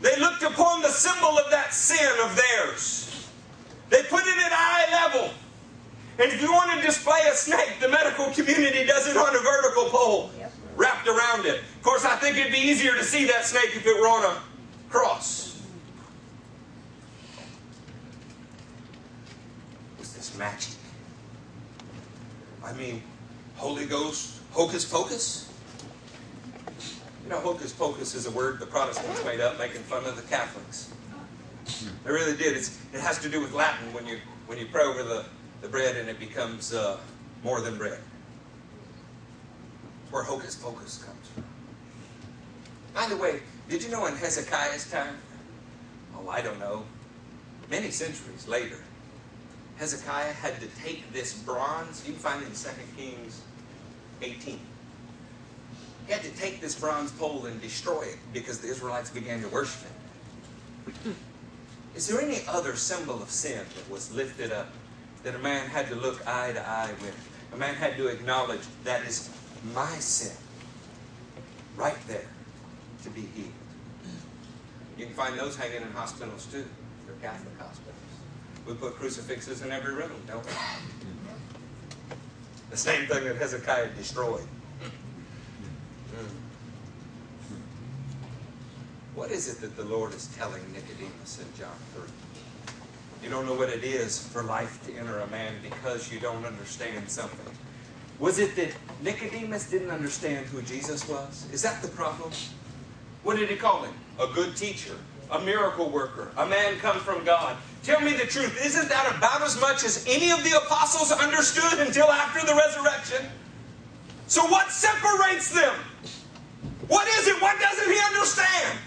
[0.00, 3.28] they looked upon the symbol of that sin of theirs.
[3.90, 5.30] They put it at eye level.
[6.20, 9.38] And if you want to display a snake, the medical community does it on a
[9.38, 10.30] vertical pole
[10.76, 11.60] wrapped around it.
[11.60, 14.24] Of course, I think it'd be easier to see that snake if it were on
[14.24, 14.42] a
[14.90, 15.62] cross.
[19.98, 20.74] Was this magic?
[22.64, 23.02] I mean,
[23.56, 25.50] Holy Ghost, hocus pocus?
[27.24, 30.22] You know, hocus pocus is a word the Protestants made up making fun of the
[30.22, 30.92] Catholics.
[32.04, 32.56] They really did.
[32.56, 35.24] It's, it has to do with Latin when you when you pray over the,
[35.60, 36.98] the bread and it becomes uh,
[37.42, 37.98] more than bread.
[40.10, 41.44] Where hocus pocus comes from.
[42.94, 45.16] By the way, did you know in Hezekiah's time?
[46.16, 46.84] Oh, I don't know.
[47.70, 48.78] Many centuries later,
[49.78, 52.04] Hezekiah had to take this bronze.
[52.06, 53.42] You can find it in 2 Kings
[54.20, 54.58] 18.
[56.06, 59.48] He had to take this bronze pole and destroy it because the Israelites began to
[59.48, 61.14] worship it.
[61.94, 64.72] Is there any other symbol of sin that was lifted up
[65.22, 67.16] that a man had to look eye to eye with?
[67.52, 69.28] A man had to acknowledge that is
[69.74, 70.36] my sin
[71.76, 72.28] right there
[73.02, 73.52] to be healed.
[74.96, 76.64] You can find those hanging in hospitals too.
[77.06, 77.94] They're Catholic hospitals.
[78.66, 80.52] We put crucifixes in every room, don't we?
[82.70, 84.46] The same thing that Hezekiah destroyed.
[84.80, 84.90] Hmm.
[86.16, 86.36] Hmm.
[89.14, 92.04] What is it that the Lord is telling Nicodemus in John 3?
[93.22, 96.44] You don't know what it is for life to enter a man because you don't
[96.44, 97.54] understand something.
[98.18, 98.70] Was it that
[99.02, 101.46] Nicodemus didn't understand who Jesus was?
[101.52, 102.30] Is that the problem?
[103.22, 103.94] What did he call him?
[104.18, 104.94] A good teacher,
[105.30, 107.56] a miracle worker, a man come from God.
[107.82, 108.58] Tell me the truth.
[108.64, 113.26] Isn't that about as much as any of the apostles understood until after the resurrection?
[114.26, 115.74] So what separates them?
[116.88, 117.40] What is it?
[117.40, 118.78] What doesn't he understand?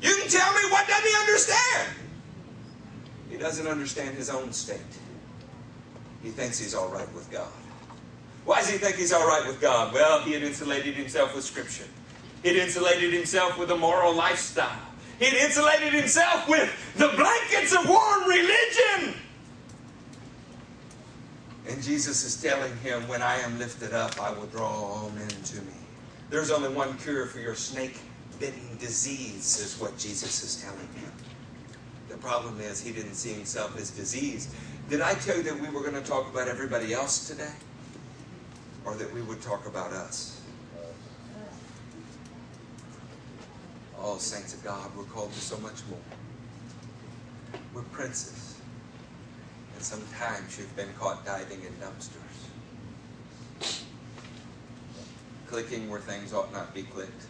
[0.00, 1.88] You can tell me what doesn't he understand?
[3.38, 4.80] He doesn't understand his own state.
[6.24, 7.52] He thinks he's all right with God.
[8.44, 9.94] Why does he think he's all right with God?
[9.94, 11.84] Well, he had insulated himself with Scripture.
[12.42, 14.80] He had insulated himself with a moral lifestyle.
[15.20, 19.14] He had insulated himself with the blankets of warm religion.
[21.68, 25.28] And Jesus is telling him, When I am lifted up, I will draw all men
[25.28, 25.74] to me.
[26.28, 28.00] There's only one cure for your snake
[28.40, 31.07] bitten disease, is what Jesus is telling him.
[32.18, 34.52] The problem is, he didn't see himself as disease.
[34.90, 37.52] Did I tell you that we were going to talk about everybody else today?
[38.84, 40.40] Or that we would talk about us?
[44.00, 47.60] Oh, saints of God, we're called to so much more.
[47.72, 48.56] We're princes.
[49.76, 52.18] And sometimes you've been caught diving in dumpsters.
[55.46, 57.26] Clicking where things ought not be clicked.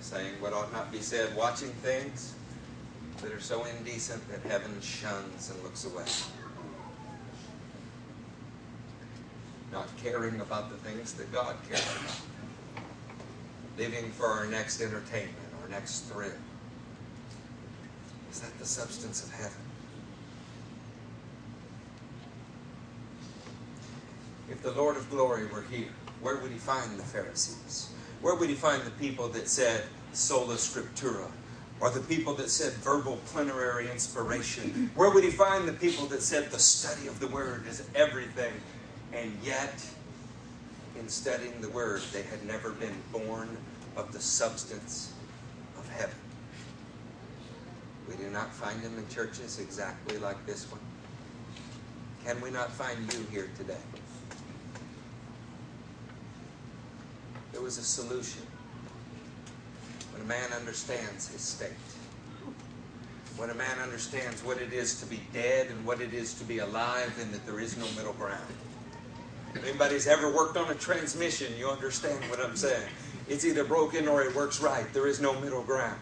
[0.00, 1.36] Saying what ought not be said.
[1.36, 2.34] Watching things
[3.20, 6.04] that are so indecent that heaven shuns and looks away.
[9.72, 12.84] Not caring about the things that God cares about
[13.78, 16.32] living for our next entertainment, our next thrill.
[18.30, 19.52] Is that the substance of heaven?
[24.50, 25.88] If the Lord of glory were here,
[26.20, 27.90] where would he find the Pharisees?
[28.20, 31.28] Where would he find the people that said, sola scriptura,
[31.80, 34.90] Or the people that said verbal plenary inspiration?
[34.94, 38.52] Where would he find the people that said the study of the Word is everything?
[39.14, 39.82] And yet,
[40.98, 43.56] in studying the Word, they had never been born
[43.96, 45.14] of the substance
[45.78, 46.14] of heaven.
[48.08, 50.80] We do not find them in churches exactly like this one.
[52.24, 53.76] Can we not find you here today?
[57.52, 58.42] There was a solution.
[60.20, 61.70] When a man understands his state,
[63.38, 66.44] when a man understands what it is to be dead and what it is to
[66.44, 68.44] be alive, and that there is no middle ground.
[69.54, 72.86] If anybody's ever worked on a transmission, you understand what I'm saying.
[73.30, 74.84] It's either broken or it works right.
[74.92, 75.98] There is no middle ground.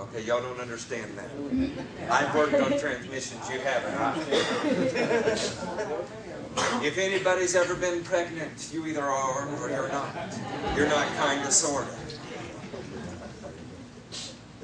[0.00, 1.30] Okay, y'all don't understand that.
[2.10, 3.94] I've worked on transmissions, you haven't.
[6.82, 10.12] If anybody's ever been pregnant, you either are or you're not.
[10.74, 12.15] You're not kind of, sort of.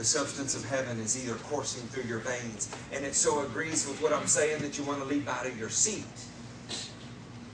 [0.03, 4.03] The substance of heaven is either coursing through your veins, and it so agrees with
[4.03, 6.03] what I'm saying that you want to leap out of your seat,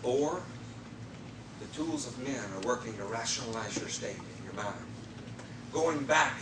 [0.02, 0.40] or
[1.60, 4.80] the tools of men are working to rationalize your state in your mind.
[5.74, 6.38] Going back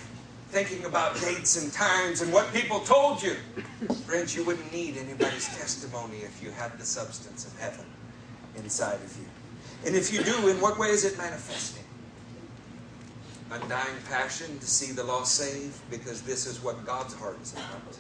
[0.51, 3.35] thinking about dates and times and what people told you.
[4.07, 7.85] Friends, you wouldn't need anybody's testimony if you had the substance of heaven
[8.55, 9.27] inside of you.
[9.85, 11.86] And if you do, in what way is it manifesting?
[13.51, 17.97] Undying passion to see the lost saved because this is what God's heart is about.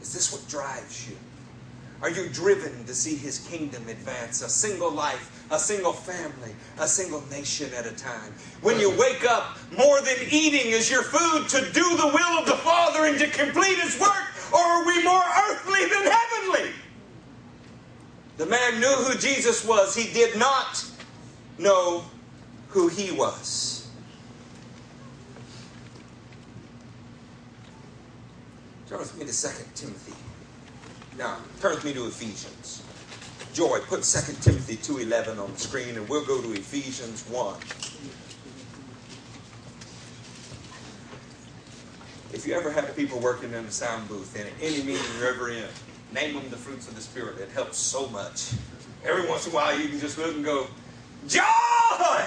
[0.00, 1.16] Is this what drives you?
[2.02, 4.40] Are you driven to see His kingdom advance?
[4.40, 8.32] A single life, a single family, a single nation at a time.
[8.62, 12.46] When you wake up, more than eating is your food to do the will of
[12.46, 16.70] the Father and to complete His work, or are we more earthly than heavenly?
[18.38, 20.82] The man knew who Jesus was, he did not
[21.58, 22.06] know
[22.70, 23.79] who he was.
[28.90, 30.14] Turn with me to 2 Timothy.
[31.16, 32.82] Now, turn with me to Ephesians.
[33.54, 37.54] Joy, put 2 Timothy 2.11 on the screen and we'll go to Ephesians 1.
[42.32, 45.50] If you ever have people working in a sound booth in any meeting you're ever
[45.50, 45.68] in,
[46.12, 47.38] name them the fruits of the Spirit.
[47.38, 48.54] It helps so much.
[49.04, 50.66] Every once in a while you can just look and go,
[51.28, 52.24] Joy!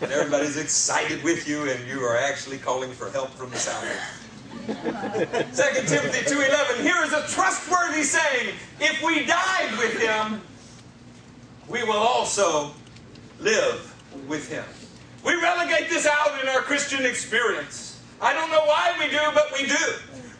[0.00, 3.86] And everybody's excited with you and you are actually calling for help from the sound
[3.86, 4.21] booth.
[4.66, 10.40] 2 Timothy 2.11, here is a trustworthy saying, if we died with him,
[11.68, 12.70] we will also
[13.40, 13.92] live
[14.28, 14.64] with him.
[15.24, 18.00] We relegate this out in our Christian experience.
[18.20, 19.84] I don't know why we do, but we do.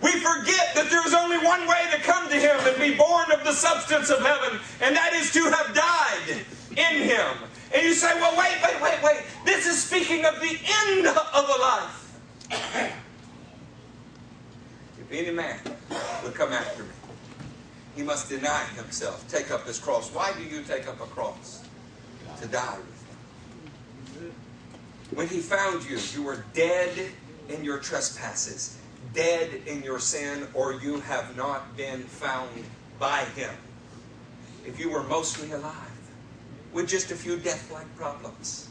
[0.02, 3.42] We forget that there's only one way to come to him and be born of
[3.44, 7.26] the substance of heaven, and that is to have died in him.
[7.74, 9.22] And you say, well, wait, wait, wait, wait.
[9.44, 13.01] This is speaking of the end of a life
[15.12, 15.58] any man
[16.24, 16.90] would come after me,
[17.96, 20.08] he must deny himself, take up his cross.
[20.14, 21.62] Why do you take up a cross?
[22.40, 24.32] To die with him.
[25.14, 27.10] When he found you, you were dead
[27.48, 28.78] in your trespasses,
[29.12, 32.64] dead in your sin, or you have not been found
[32.98, 33.54] by him.
[34.64, 35.92] If you were mostly alive,
[36.72, 38.68] with just a few death-like problems.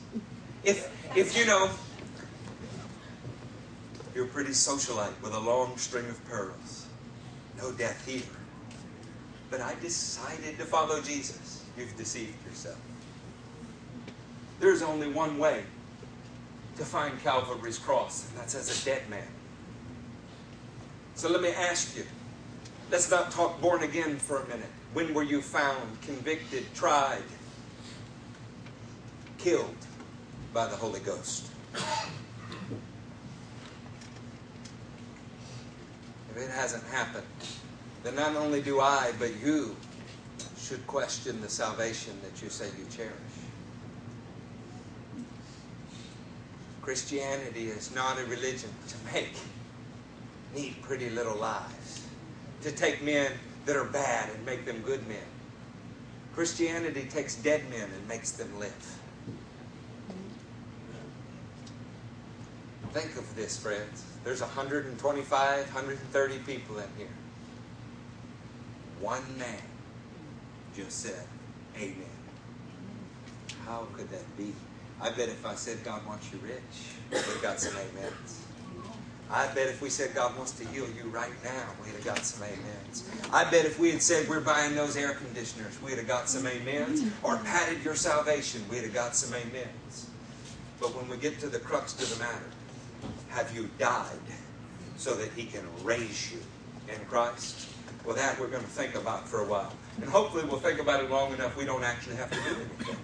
[0.64, 1.70] If, if you know,
[4.14, 6.88] you're a pretty socialite with a long string of pearls.
[7.58, 8.22] No death here.
[9.50, 11.66] But I decided to follow Jesus.
[11.78, 12.80] You've deceived yourself.
[14.60, 15.64] There's only one way
[16.78, 19.28] to find Calvary's cross, and that's as a dead man.
[21.16, 22.06] So let me ask you
[22.90, 24.70] let's not talk born again for a minute.
[24.94, 27.24] When were you found, convicted, tried,
[29.38, 29.76] killed
[30.54, 31.48] by the Holy Ghost?
[36.32, 37.26] If it hasn't happened,
[38.04, 39.76] then not only do I, but you
[40.58, 43.12] should question the salvation that you say you cherish.
[46.82, 49.34] Christianity is not a religion to make
[50.56, 52.08] neat, pretty little lives,
[52.62, 53.32] to take men
[53.66, 55.18] that are bad and make them good men.
[56.34, 58.98] Christianity takes dead men and makes them live.
[62.94, 64.11] Think of this, friends.
[64.24, 67.08] There's 125, 130 people in here.
[69.00, 69.58] One man
[70.76, 71.26] just said,
[71.76, 71.96] Amen.
[73.66, 74.54] How could that be?
[75.02, 76.62] I bet if I said God wants you rich,
[77.10, 78.46] we'd have got some amens.
[79.32, 82.20] I bet if we said God wants to heal you right now, we'd have got
[82.20, 83.10] some amens.
[83.32, 86.46] I bet if we had said we're buying those air conditioners, we'd have got some
[86.46, 87.10] amens.
[87.24, 90.10] Or patted your salvation, we'd have got some amens.
[90.80, 92.44] But when we get to the crux to the matter,
[93.30, 94.06] have you died
[94.98, 96.40] so that he can raise you
[96.94, 97.68] in Christ?
[98.06, 99.74] Well, that we're going to think about for a while.
[100.02, 102.98] And hopefully we'll think about it long enough we don't actually have to do anything.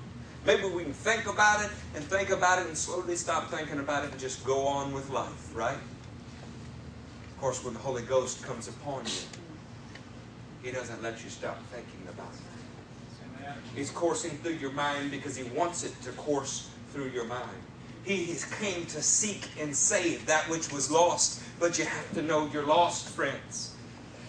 [0.46, 4.06] Maybe we can think about it and think about it and slowly stop thinking about
[4.06, 5.76] it and just go on with life, right?
[5.76, 9.12] Of course, when the Holy Ghost comes upon you,
[10.64, 13.54] He doesn't let you stop thinking about it.
[13.76, 17.62] He's coursing through your mind because He wants it to course through your mind.
[18.08, 22.50] He came to seek and save that which was lost, but you have to know
[22.54, 23.76] you're lost, friends.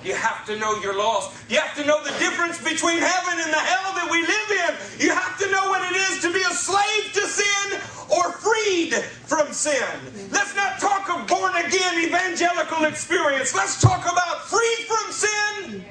[0.03, 1.31] You have to know you're lost.
[1.49, 5.07] You have to know the difference between heaven and the hell that we live in.
[5.07, 8.95] You have to know what it is to be a slave to sin or freed
[8.95, 9.87] from sin.
[10.33, 13.55] Let's not talk of born again evangelical experience.
[13.55, 15.85] Let's talk about freed from sin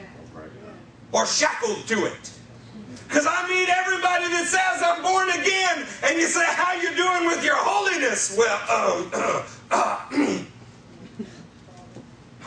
[1.13, 2.36] or shackled to it.
[3.07, 7.25] Because I meet everybody that says I'm born again, and you say, "How you doing
[7.27, 10.37] with your holiness?" Well, um, uh, uh,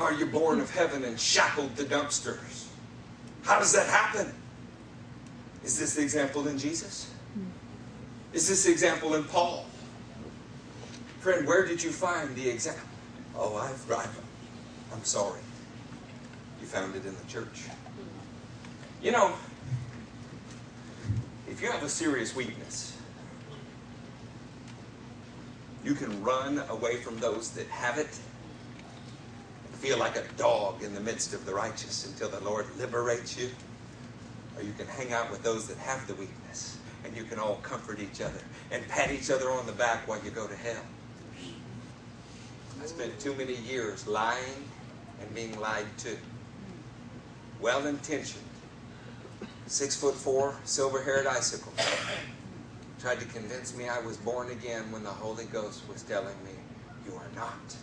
[0.00, 2.68] How are you born of heaven and shackled to dumpsters?
[3.42, 4.32] How does that happen?
[5.62, 7.12] Is this the example in Jesus?
[8.32, 9.66] Is this the example in Paul?
[11.20, 12.88] Friend, where did you find the example?
[13.36, 14.20] Oh, I've, I've,
[14.92, 15.40] I'm sorry.
[16.62, 17.64] You found it in the church.
[19.02, 19.34] You know,
[21.50, 22.96] if you have a serious weakness,
[25.84, 28.18] you can run away from those that have it
[29.66, 33.36] and feel like a dog in the midst of the righteous until the Lord liberates
[33.36, 33.50] you.
[34.56, 37.56] Or you can hang out with those that have the weakness and you can all
[37.56, 38.40] comfort each other
[38.70, 40.84] and pat each other on the back while you go to hell.
[42.82, 44.64] I spent too many years lying
[45.20, 46.16] and being lied to.
[47.60, 48.44] Well intentioned,
[49.70, 51.72] six foot four, silver haired icicle.
[53.00, 56.50] Tried to convince me I was born again when the Holy Ghost was telling me,
[57.06, 57.76] You are not.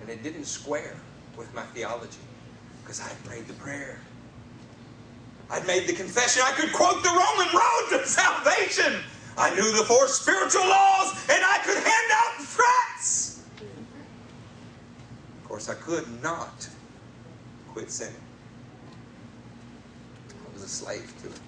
[0.00, 0.94] And it didn't square
[1.36, 2.18] with my theology
[2.82, 3.98] because I prayed the prayer.
[5.50, 6.42] I'd made the confession.
[6.44, 9.00] I could quote the Roman road to salvation.
[9.38, 13.42] I knew the four spiritual laws and I could hand out threats.
[15.40, 16.68] Of course, I could not
[17.68, 18.25] quit sinning.
[20.56, 21.40] Was a slave to it.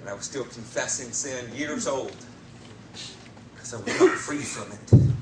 [0.00, 2.14] And I was still confessing sin years old
[3.52, 5.16] because I was not free from it.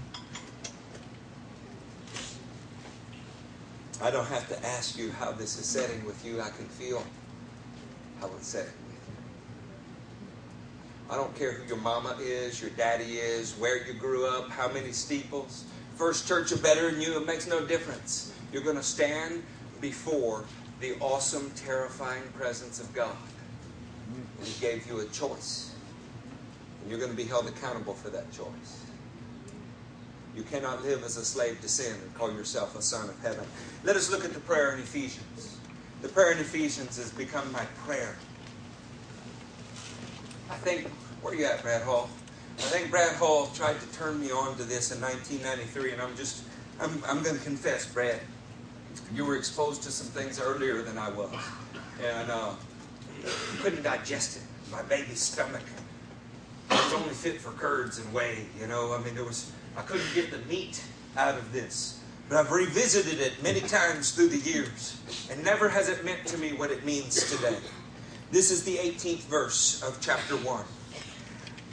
[4.02, 6.42] I don't have to ask you how this is setting with you.
[6.42, 7.02] I can feel
[8.20, 9.14] how it's setting with you.
[11.08, 14.70] I don't care who your mama is, your daddy is, where you grew up, how
[14.70, 15.64] many steeples.
[15.96, 18.34] First church are better than you, it makes no difference.
[18.52, 19.42] You're going to stand
[19.80, 20.44] before
[20.80, 23.16] the awesome, terrifying presence of God.
[24.38, 25.74] And He gave you a choice.
[26.80, 28.84] And you're going to be held accountable for that choice.
[30.34, 33.44] You cannot live as a slave to sin and call yourself a son of heaven.
[33.84, 35.58] Let us look at the prayer in Ephesians.
[36.02, 38.16] The prayer in Ephesians has become my prayer.
[40.48, 40.88] I think,
[41.20, 42.08] where are you at, Brad Hall?
[42.58, 46.16] I think Brad Hall tried to turn me on to this in 1993, and I'm
[46.16, 46.44] just,
[46.80, 48.20] I'm, I'm going to confess, Brad,
[49.14, 51.34] you were exposed to some things earlier than I was.
[52.02, 52.54] And uh,
[53.60, 54.42] couldn't digest it.
[54.70, 55.62] My baby's stomach
[56.70, 58.94] was only fit for curds and whey, you know.
[58.94, 60.82] I mean, there was I couldn't get the meat
[61.16, 62.00] out of this.
[62.28, 65.00] But I've revisited it many times through the years,
[65.30, 67.56] and never has it meant to me what it means today.
[68.30, 70.64] This is the 18th verse of chapter 1.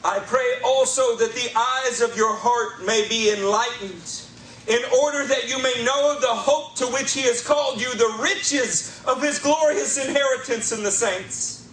[0.03, 4.21] I pray also that the eyes of your heart may be enlightened,
[4.68, 8.18] in order that you may know the hope to which He has called you, the
[8.22, 11.68] riches of His glorious inheritance in the saints,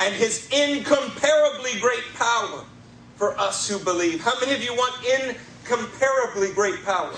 [0.00, 2.64] and His incomparably great power
[3.16, 4.20] for us who believe.
[4.20, 7.12] How many of you want incomparably great power?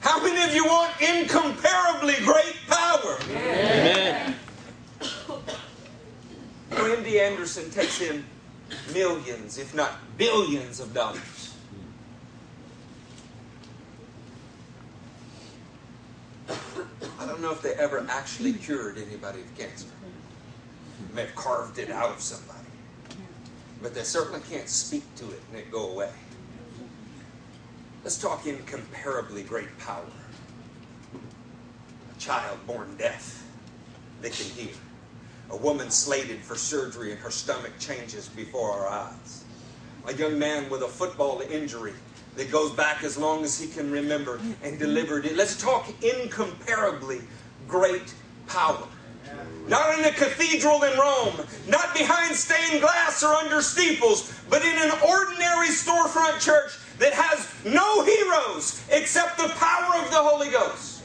[0.00, 3.18] How many of you want incomparably great power?
[3.30, 4.34] Amen.
[6.70, 8.24] MD Anderson takes in
[8.92, 11.35] millions, if not billions, of dollars.
[16.48, 19.88] I don't know if they ever actually cured anybody of cancer.
[21.08, 22.66] They may have carved it out of somebody
[23.82, 26.10] but they certainly can't speak to it and it go away.
[28.02, 30.04] Let's talk incomparably great power.
[31.14, 33.44] A child born deaf,
[34.22, 34.74] they can hear.
[35.50, 39.44] A woman slated for surgery and her stomach changes before our eyes.
[40.06, 41.94] A young man with a football injury
[42.36, 45.36] that goes back as long as he can remember and delivered it.
[45.36, 47.20] Let's talk incomparably
[47.66, 48.14] great
[48.46, 48.86] power.
[49.68, 51.34] Not in a cathedral in Rome,
[51.66, 57.48] not behind stained glass or under steeples, but in an ordinary storefront church that has
[57.64, 61.02] no heroes except the power of the Holy Ghost.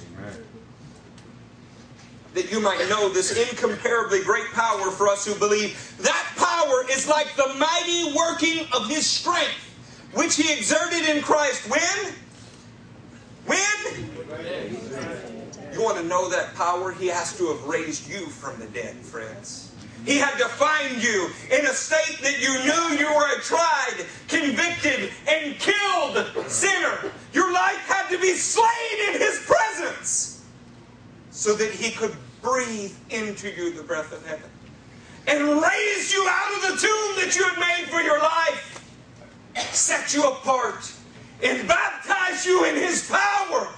[2.34, 5.96] That you might know this incomparably great power for us who believe.
[6.00, 9.71] That power is like the mighty working of His strength,
[10.14, 12.14] which He exerted in Christ when?
[13.46, 13.60] When?
[15.74, 16.92] You want to know that power?
[16.92, 19.72] He has to have raised you from the dead, friends.
[20.06, 24.06] He had to find you in a state that you knew you were a tried,
[24.28, 27.12] convicted, and killed sinner.
[27.34, 30.44] Your life had to be slain in His presence
[31.30, 34.50] so that He could breathe into you the breath of heaven
[35.28, 38.81] and raise you out of the tomb that you had made for your life,
[39.58, 40.92] set you apart,
[41.44, 43.70] and baptize you in His power.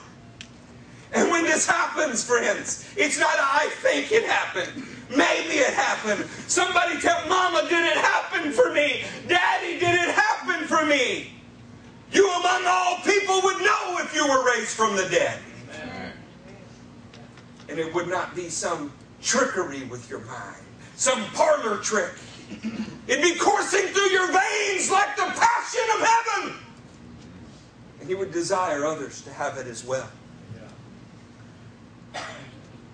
[1.13, 4.86] And when this happens, friends, it's not I think it happened.
[5.09, 6.28] Maybe it happened.
[6.47, 9.03] Somebody tell Mama, did it happen for me?
[9.28, 11.32] Daddy, did it happen for me?
[12.11, 15.39] You among all people would know if you were raised from the dead.
[17.69, 20.63] And it would not be some trickery with your mind,
[20.95, 22.11] some parlor trick.
[23.08, 26.56] It'd be coursing through your veins like the passion of heaven.
[27.99, 30.10] And He would desire others to have it as well.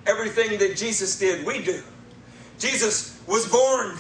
[0.08, 1.84] Everything that Jesus did, we do.
[2.58, 3.96] Jesus was born.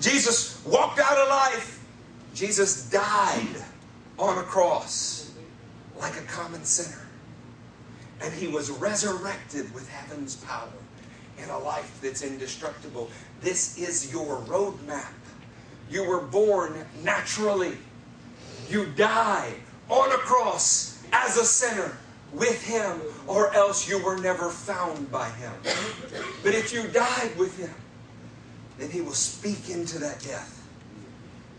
[0.00, 1.84] Jesus walked out of life.
[2.34, 3.62] Jesus died
[4.18, 5.32] on a cross
[6.00, 7.04] like a common sinner.
[8.22, 10.68] And he was resurrected with heaven's power
[11.42, 13.10] in a life that's indestructible.
[13.40, 15.12] This is your roadmap.
[15.90, 17.76] You were born naturally.
[18.68, 19.54] You die
[19.88, 21.96] on a cross as a sinner
[22.32, 25.52] with him, or else you were never found by him.
[26.42, 27.74] But if you died with him,
[28.78, 30.54] then he will speak into that death.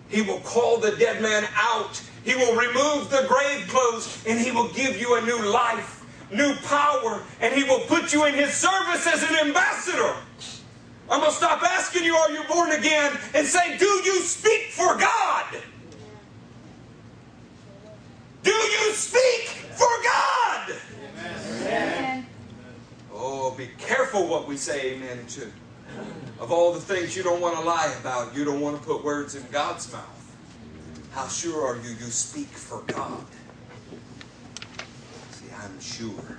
[0.10, 2.02] He will call the dead man out.
[2.24, 5.99] He will remove the grave clothes and he will give you a new life,
[6.32, 10.16] new power, and he will put you in his service as an ambassador.
[11.10, 13.18] I'm going to stop asking you, are you born again?
[13.34, 15.46] And say, do you speak for God?
[18.44, 20.76] Do you speak for God?
[21.62, 22.26] Amen.
[23.14, 25.52] Oh, be careful what we say amen to.
[26.40, 29.04] Of all the things you don't want to lie about, you don't want to put
[29.04, 30.38] words in God's mouth.
[31.12, 33.26] How sure are you you speak for God?
[35.80, 36.38] Sure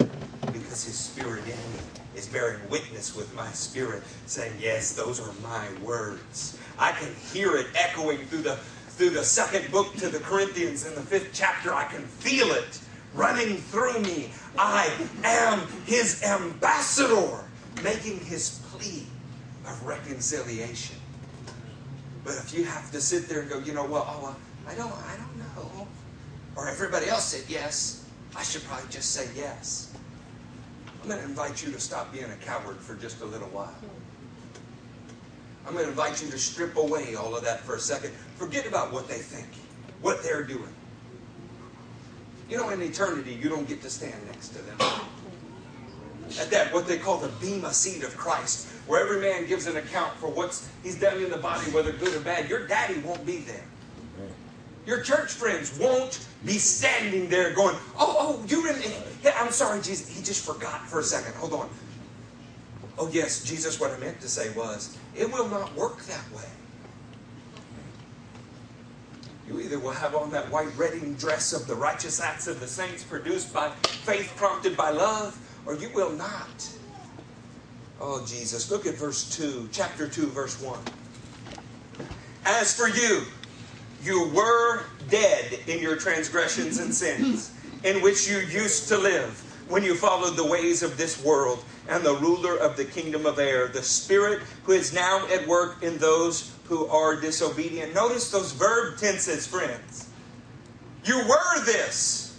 [0.53, 1.81] because His Spirit in me
[2.15, 6.59] is bearing witness with my spirit, saying, Yes, those are my words.
[6.79, 10.95] I can hear it echoing through the through the second book to the Corinthians in
[10.95, 11.75] the fifth chapter.
[11.75, 12.81] I can feel it
[13.15, 14.31] running through me.
[14.59, 14.91] I
[15.25, 17.45] am his ambassador,
[17.83, 19.07] making his plea
[19.65, 20.97] of reconciliation.
[22.25, 24.37] But if you have to sit there and go, you know what, oh,
[24.69, 25.89] I don't, I don't know,
[26.57, 28.05] or everybody else said yes,
[28.37, 29.93] I should probably just say yes.
[31.03, 33.75] I'm going to invite you to stop being a coward for just a little while.
[35.67, 38.13] I'm going to invite you to strip away all of that for a second.
[38.37, 39.47] Forget about what they think,
[40.01, 40.73] what they're doing.
[42.49, 44.77] You know, in eternity, you don't get to stand next to them.
[46.41, 49.77] At that, what they call the bema seat of Christ, where every man gives an
[49.77, 53.25] account for what he's done in the body, whether good or bad, your daddy won't
[53.25, 53.65] be there.
[54.87, 58.87] Your church friends won't be standing there going, Oh, oh, you really,
[59.37, 60.09] I'm sorry, Jesus.
[60.17, 61.35] He just forgot for a second.
[61.37, 61.71] Hold on.
[62.99, 66.49] Oh, yes, Jesus, what I meant to say was, it will not work that way.
[69.47, 72.69] You either will have on that white wedding dress of the righteous acts of the
[72.69, 76.71] saints produced by faith prompted by love, or you will not.
[78.01, 78.71] Oh, Jesus.
[78.71, 80.79] Look at verse 2, chapter 2, verse 1.
[82.45, 83.25] As for you,
[84.03, 87.53] you were dead in your transgressions and sins,
[87.85, 92.05] in which you used to live when you followed the ways of this world and
[92.05, 95.97] the ruler of the kingdom of air, the spirit who is now at work in
[95.99, 97.95] those who are disobedient.
[97.95, 100.09] Notice those verb tenses, friends.
[101.05, 102.39] You were this.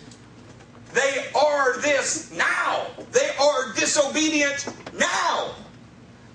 [0.93, 2.88] They are this now.
[3.12, 5.51] They are disobedient now.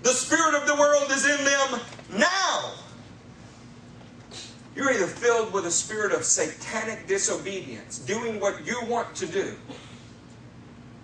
[0.02, 1.80] The spirit of the world is in them
[2.18, 2.72] now.
[4.76, 9.56] You're either filled with a spirit of satanic disobedience, doing what you want to do,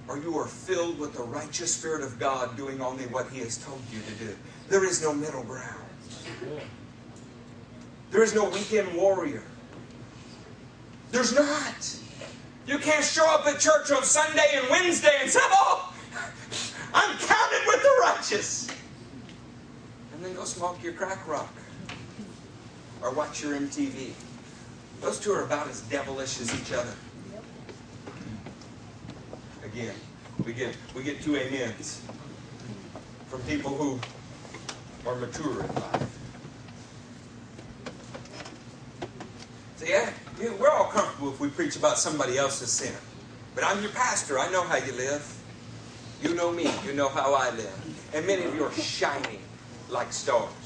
[0.06, 3.56] or you are filled with the righteous spirit of God, doing only what He has
[3.56, 4.36] told you to do.
[4.68, 5.86] There is no middle ground.
[8.10, 9.42] There is no weekend warrior.
[11.10, 11.96] There's not.
[12.66, 15.94] You can't show up at church on Sunday and Wednesday and say, Oh,
[16.92, 18.68] I'm counted with the righteous.
[20.12, 21.54] and then go smoke your crack rock
[23.02, 24.12] or watch your MTV.
[25.00, 26.94] Those two are about as devilish as each other.
[29.64, 29.94] Again,
[30.44, 32.02] we get we get two amens
[33.26, 33.98] from people who
[35.08, 36.18] are mature in life.
[39.76, 42.94] So yeah, we're all comfortable if we preach about somebody else's sin.
[43.54, 44.38] But I'm your pastor.
[44.38, 45.26] I know how you live.
[46.22, 46.70] You know me.
[46.86, 48.10] You know how I live.
[48.14, 49.40] And many of you are shining
[49.88, 50.61] like stars.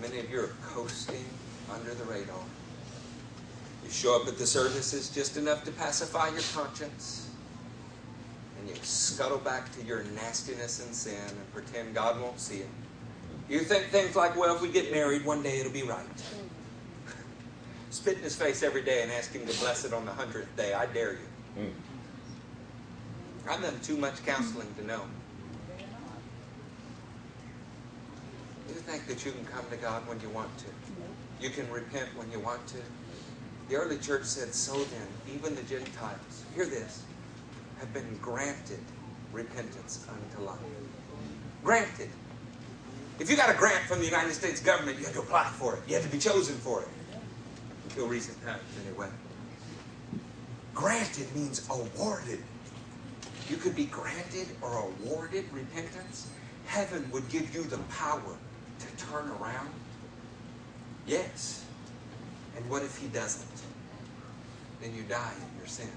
[0.00, 1.24] Many of you are coasting
[1.70, 2.34] under the radar.
[3.84, 7.28] You show up at the services just enough to pacify your conscience.
[8.58, 12.68] And you scuttle back to your nastiness and sin and pretend God won't see it.
[13.48, 16.04] You think things like, well, if we get married, one day it'll be right.
[17.90, 20.54] Spit in his face every day and ask him to bless it on the hundredth
[20.56, 20.72] day.
[20.72, 21.62] I dare you.
[21.62, 21.72] Mm.
[23.48, 25.02] I've done too much counseling to know.
[28.68, 30.66] You think that you can come to God when you want to.
[31.40, 32.78] You can repent when you want to.
[33.68, 37.04] The early church said, So then, even the Gentiles, hear this,
[37.78, 38.80] have been granted
[39.32, 40.58] repentance unto life.
[41.64, 42.10] Granted.
[43.18, 45.76] If you got a grant from the United States government, you had to apply for
[45.76, 45.82] it.
[45.86, 46.88] You had to be chosen for it.
[47.84, 49.08] Until recent times, anyway.
[50.74, 52.40] Granted means awarded.
[53.48, 56.32] You could be granted or awarded repentance.
[56.66, 58.36] Heaven would give you the power
[58.80, 59.70] to turn around.
[61.06, 61.64] Yes.
[62.56, 63.46] And what if He doesn't?
[64.80, 65.90] Then you die in your sins.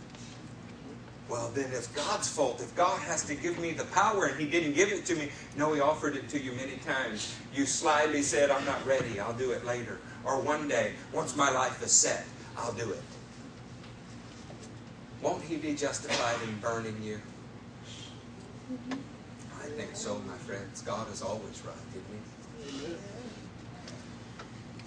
[1.29, 2.59] Well, then it's God's fault.
[2.61, 5.29] If God has to give me the power and He didn't give it to me,
[5.57, 7.36] no, He offered it to you many times.
[7.53, 9.19] You slyly said, I'm not ready.
[9.19, 9.99] I'll do it later.
[10.25, 12.25] Or one day, once my life is set,
[12.57, 13.01] I'll do it.
[15.21, 17.19] Won't He be justified in burning you?
[18.71, 18.99] Mm-hmm.
[19.61, 20.81] I think so, my friends.
[20.81, 22.32] God is always right, isn't He?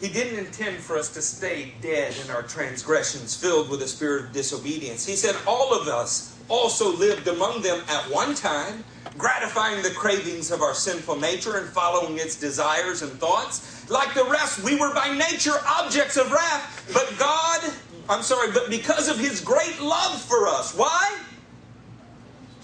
[0.00, 4.26] He didn't intend for us to stay dead in our transgressions, filled with a spirit
[4.26, 5.06] of disobedience.
[5.06, 8.84] He said all of us also lived among them at one time,
[9.16, 13.88] gratifying the cravings of our sinful nature and following its desires and thoughts.
[13.88, 17.72] Like the rest, we were by nature objects of wrath, but God,
[18.08, 20.76] I'm sorry, but because of His great love for us.
[20.76, 21.18] Why?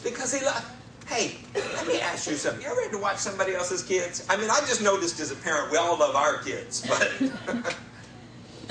[0.05, 0.67] Because He loved.
[1.13, 2.63] Hey, let me ask you something.
[2.63, 4.27] You ever had to watch somebody else's kids?
[4.31, 7.13] I mean, I just noticed as a parent, we all love our kids, but.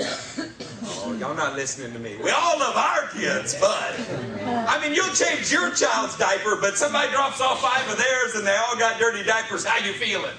[0.82, 2.16] oh, y'all not listening to me.
[2.20, 3.94] We all love our kids, but.
[4.68, 8.44] I mean, you'll change your child's diaper, but somebody drops off five of theirs and
[8.44, 9.64] they all got dirty diapers.
[9.64, 10.34] How you feeling?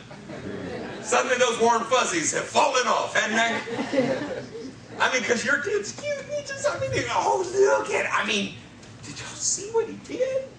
[1.03, 4.17] Suddenly those warm fuzzies have fallen off, hadn't they?
[4.99, 6.25] I mean, because your kid's cute.
[6.29, 7.49] He just, I mean, oh,
[7.79, 8.55] look at I mean,
[9.03, 10.49] did y'all see what he did?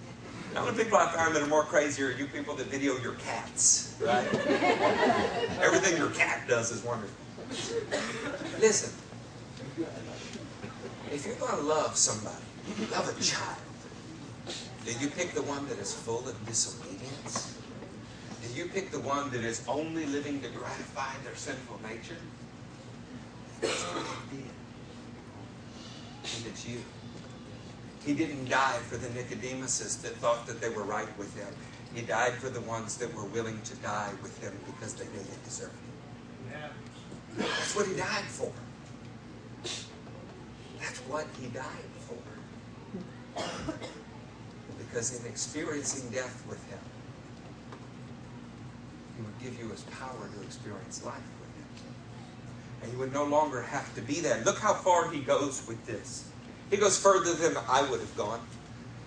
[0.55, 3.15] The only people I found that are more crazy are you people that video your
[3.15, 4.25] cats, right?
[5.61, 7.13] Everything your cat does is wonderful.
[8.61, 8.95] Listen,
[11.11, 12.37] if you're going to love somebody,
[12.79, 13.59] you love a child,
[14.87, 17.59] do you pick the one that is full of disobedience?
[18.41, 22.17] Do you pick the one that is only living to gratify their sinful nature?
[23.61, 24.51] That's what he did.
[26.37, 26.81] And it's you.
[28.05, 31.49] He didn't die for the Nicodemuses that thought that they were right with him.
[31.95, 35.21] He died for the ones that were willing to die with him because they knew
[35.21, 35.79] they deserved it.
[37.39, 38.53] That's what he died for.
[40.81, 41.65] That's what he died
[42.01, 43.43] for.
[44.79, 46.79] Because in experiencing death with him,
[49.17, 51.95] he would give you his power to experience life with him.
[52.83, 54.45] And you would no longer have to be that.
[54.45, 56.29] Look how far he goes with this.
[56.71, 58.41] He goes further than I would have gone.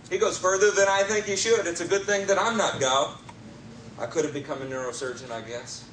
[0.10, 1.68] He goes further than I think he should.
[1.68, 3.18] It's a good thing that I'm not God.
[4.00, 5.84] I could have become a neurosurgeon, I guess.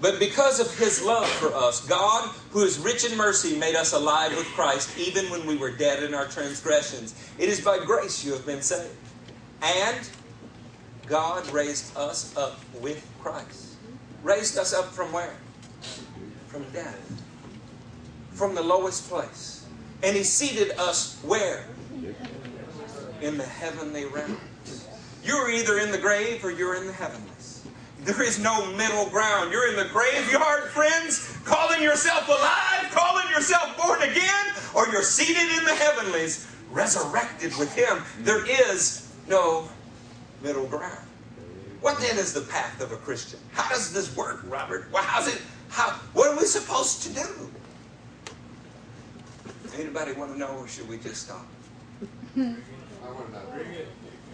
[0.00, 3.92] But because of his love for us, God, who is rich in mercy, made us
[3.92, 7.14] alive with Christ even when we were dead in our transgressions.
[7.38, 8.94] It is by grace you have been saved.
[9.62, 10.08] And
[11.06, 13.74] God raised us up with Christ.
[14.22, 15.34] Raised us up from where?
[16.48, 17.05] From death
[18.36, 19.66] from the lowest place.
[20.02, 21.64] And he seated us where?
[23.22, 24.38] In the heavenly realm.
[25.24, 27.66] You're either in the grave or you're in the heavenlies.
[28.00, 29.50] There is no middle ground.
[29.50, 35.56] You're in the graveyard, friends, calling yourself alive, calling yourself born again, or you're seated
[35.58, 38.02] in the heavenlies, resurrected with him.
[38.20, 39.68] There is no
[40.42, 41.04] middle ground.
[41.80, 43.40] What then is the path of a Christian?
[43.52, 44.88] How does this work, Robert?
[44.92, 45.40] Well, how's it?
[45.68, 45.90] How?
[46.12, 47.50] What are we supposed to do?
[49.78, 51.46] Anybody want to know, or should we just stop?
[52.36, 53.42] I want to know.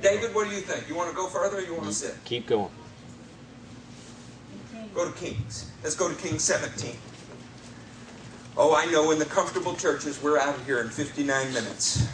[0.00, 0.88] David, what do you think?
[0.88, 2.14] You want to go further, or you want to sit?
[2.24, 2.70] Keep going.
[4.94, 5.70] Go to Kings.
[5.82, 6.96] Let's go to Kings 17.
[8.56, 12.06] Oh, I know in the comfortable churches, we're out of here in 59 minutes.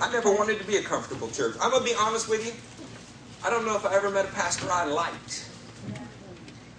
[0.00, 1.56] I never wanted to be a comfortable church.
[1.60, 2.52] I'm going to be honest with you.
[3.46, 5.48] I don't know if I ever met a pastor I liked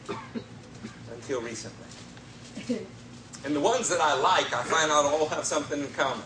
[1.13, 1.87] until recently.
[3.43, 6.23] And the ones that I like, I find out all have something in common.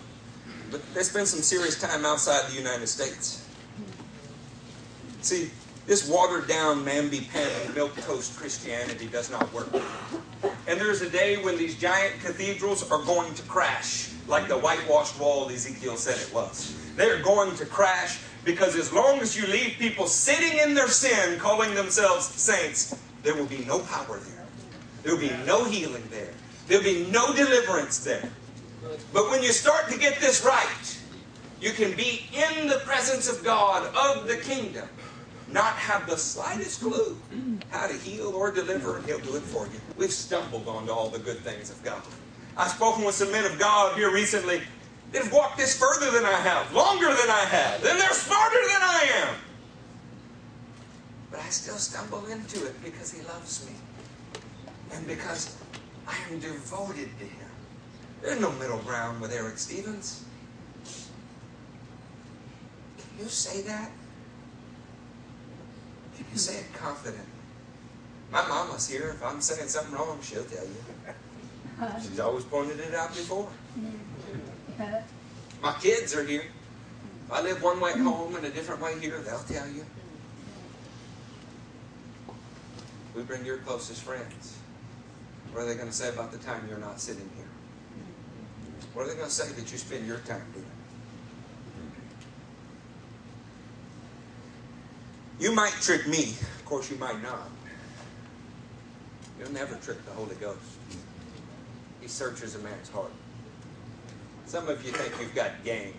[0.70, 3.47] But they spend some serious time outside the United States.
[5.22, 5.49] See,
[5.86, 9.70] this watered down, mamby pamby, milk toast Christianity does not work.
[10.68, 15.20] And there's a day when these giant cathedrals are going to crash, like the whitewashed
[15.20, 16.76] wall Ezekiel said it was.
[16.95, 21.39] They're going to crash because as long as you leave people sitting in their sin,
[21.39, 24.45] calling themselves saints, there will be no power there.
[25.03, 26.34] There will be no healing there.
[26.68, 28.30] There'll be no deliverance there.
[29.13, 30.99] But when you start to get this right,
[31.61, 34.88] you can be in the presence of God, of the kingdom,
[35.51, 37.18] not have the slightest clue
[37.70, 39.80] how to heal or deliver, and He'll do it for you.
[39.97, 42.01] We've stumbled onto all the good things of God.
[42.57, 44.61] I've spoken with some men of God here recently
[45.11, 48.59] that have walked this further than I have, longer than I have, and they're smarter
[48.68, 49.36] than I am.
[51.32, 53.74] But I still stumble into it because He loves me.
[54.93, 55.57] And because
[56.08, 57.49] I am devoted to Him.
[58.22, 60.24] There's no middle ground with Eric Stevens.
[62.97, 63.91] Can you say that?
[66.16, 67.26] Can you say it confidently?
[68.32, 69.12] My mama's here.
[69.12, 70.76] If I'm saying something wrong, she'll tell you.
[72.01, 73.49] She's always pointed it out before.
[75.62, 76.45] My kids are here.
[77.26, 79.86] If I live one way home and a different way here, they'll tell you.
[83.16, 84.58] We bring your closest friends.
[85.56, 87.47] What are they going to say about the time you're not sitting here?
[88.93, 90.66] What are they going to say that you spend your time doing?
[95.39, 96.36] You might trick me.
[96.60, 97.49] Of course, you might not.
[99.39, 100.60] You'll never trick the Holy Ghost.
[102.01, 103.14] He searches a man's heart.
[104.47, 105.93] Some of you think you've got game.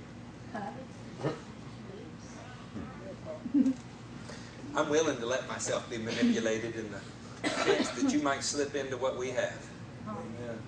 [4.74, 6.98] I'm willing to let myself be manipulated in the
[7.47, 9.66] that you might slip into what we have.
[10.09, 10.59] Amen.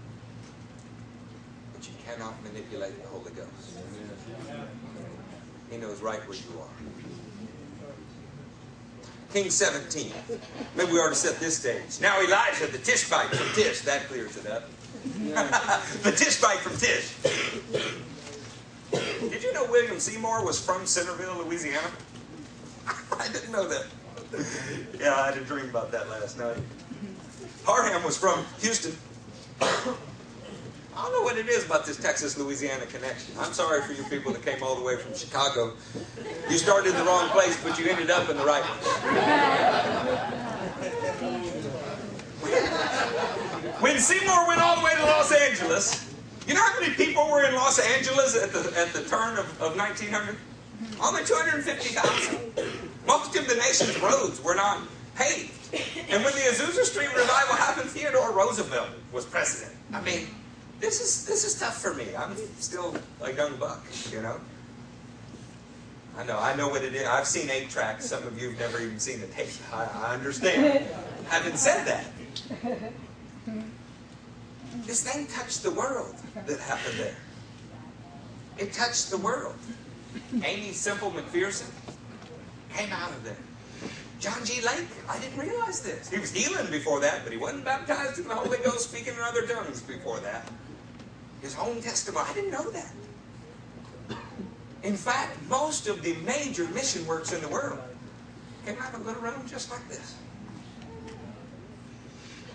[1.74, 3.78] But you cannot manipulate the Holy Ghost.
[5.70, 6.68] He knows right where you are.
[9.32, 10.12] King 17.
[10.74, 12.00] Maybe we ought to set this stage.
[12.00, 13.82] Now Elijah, the Tishbite from Tish.
[13.82, 14.70] That clears it up.
[15.04, 17.14] the Tishbite from Tish.
[19.30, 21.90] Did you know William Seymour was from Centerville, Louisiana?
[22.86, 23.86] I didn't know that.
[25.00, 26.56] Yeah, I had a dream about that last night.
[27.64, 28.96] Parham was from Houston.
[29.60, 33.34] I don't know what it is about this Texas Louisiana connection.
[33.38, 35.74] I'm sorry for you people that came all the way from Chicago.
[36.50, 38.78] You started in the wrong place, but you ended up in the right one.
[43.80, 46.12] When Seymour went all the way to Los Angeles,
[46.48, 49.46] you know how many people were in Los Angeles at the, at the turn of,
[49.62, 50.36] of 1900?
[51.00, 52.38] Only 250,000.
[53.06, 54.82] Most of the nation's roads were not
[55.14, 55.52] paved.
[56.10, 59.76] And when the Azusa Street revival happened, Theodore Roosevelt was president.
[59.92, 60.26] I mean,
[60.80, 62.06] this is this is tough for me.
[62.16, 64.40] I'm still a young buck, you know.
[66.16, 67.06] I know, I know what it is.
[67.06, 68.06] I've seen eight tracks.
[68.06, 69.50] Some of you have never even seen a tape.
[69.72, 70.84] I, I understand.
[71.28, 72.06] Having said that,
[74.86, 76.14] this thing touched the world
[76.46, 77.16] that happened there.
[78.58, 79.54] It touched the world.
[80.42, 81.70] Aimee Semple McPherson
[82.74, 83.36] came out of there.
[84.20, 84.60] John G.
[84.62, 86.10] Lake, I didn't realize this.
[86.10, 89.20] He was healing before that, but he wasn't baptized in the Holy Ghost speaking in
[89.20, 90.50] other tongues before that.
[91.40, 92.92] His own testimony, I didn't know that.
[94.82, 97.78] In fact, most of the major mission works in the world
[98.64, 100.16] came out of a little room just like this.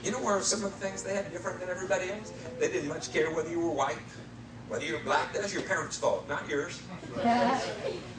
[0.03, 2.33] You know where some of the things they had different than everybody else?
[2.59, 3.97] They didn't much care whether you were white,
[4.73, 5.31] whether you're black.
[5.31, 6.81] That's your parents' fault, not yours.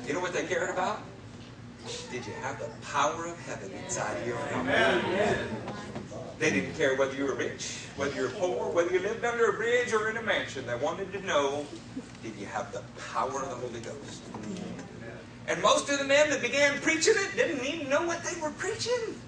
[0.06, 1.00] You know what they cared about?
[2.12, 4.36] Did you have the power of heaven inside of you?
[4.52, 5.02] Amen.
[6.38, 9.52] They didn't care whether you were rich, whether you're poor, whether you lived under a
[9.54, 10.66] bridge or in a mansion.
[10.66, 11.64] They wanted to know,
[12.22, 12.82] did you have the
[13.12, 14.22] power of the Holy Ghost?
[15.46, 18.50] And most of the men that began preaching it didn't even know what they were
[18.50, 19.20] preaching.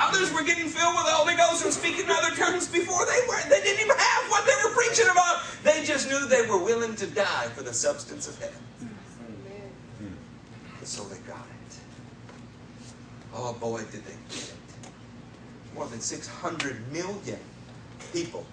[0.00, 3.20] Others were getting filled with the Holy Ghost and speaking in other tongues before they
[3.28, 3.40] were.
[3.48, 5.42] They didn't even have what they were preaching about.
[5.62, 8.62] They just knew they were willing to die for the substance of heaven.
[9.98, 10.06] Hmm.
[10.82, 11.78] So they got it.
[13.32, 14.54] Oh boy, did they get it.
[15.74, 17.38] More than 600 million
[18.12, 18.44] people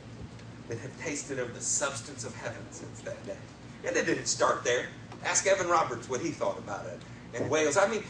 [0.70, 3.38] that have tasted of the substance of heaven since that day.
[3.86, 4.88] And it didn't start there.
[5.24, 7.00] Ask Evan Roberts what he thought about it
[7.34, 7.78] in Wales.
[7.78, 8.04] I mean,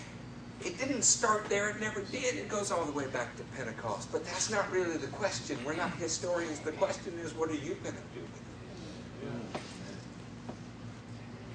[0.64, 2.36] it didn't start there, it never did.
[2.36, 4.12] It goes all the way back to Pentecost.
[4.12, 5.58] But that's not really the question.
[5.66, 6.60] We're not historians.
[6.60, 8.48] The question is, what are you going to do with it?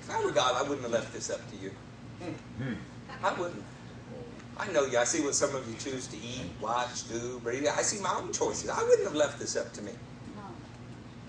[0.01, 1.71] If I were God, I wouldn't have left this up to you.
[2.59, 2.75] Hmm.
[3.23, 3.63] I wouldn't.
[4.59, 4.99] I know you.
[4.99, 7.67] I see what some of you choose to eat, watch, do, breathe.
[7.67, 8.69] I see my own choices.
[8.69, 9.93] I wouldn't have left this up to me.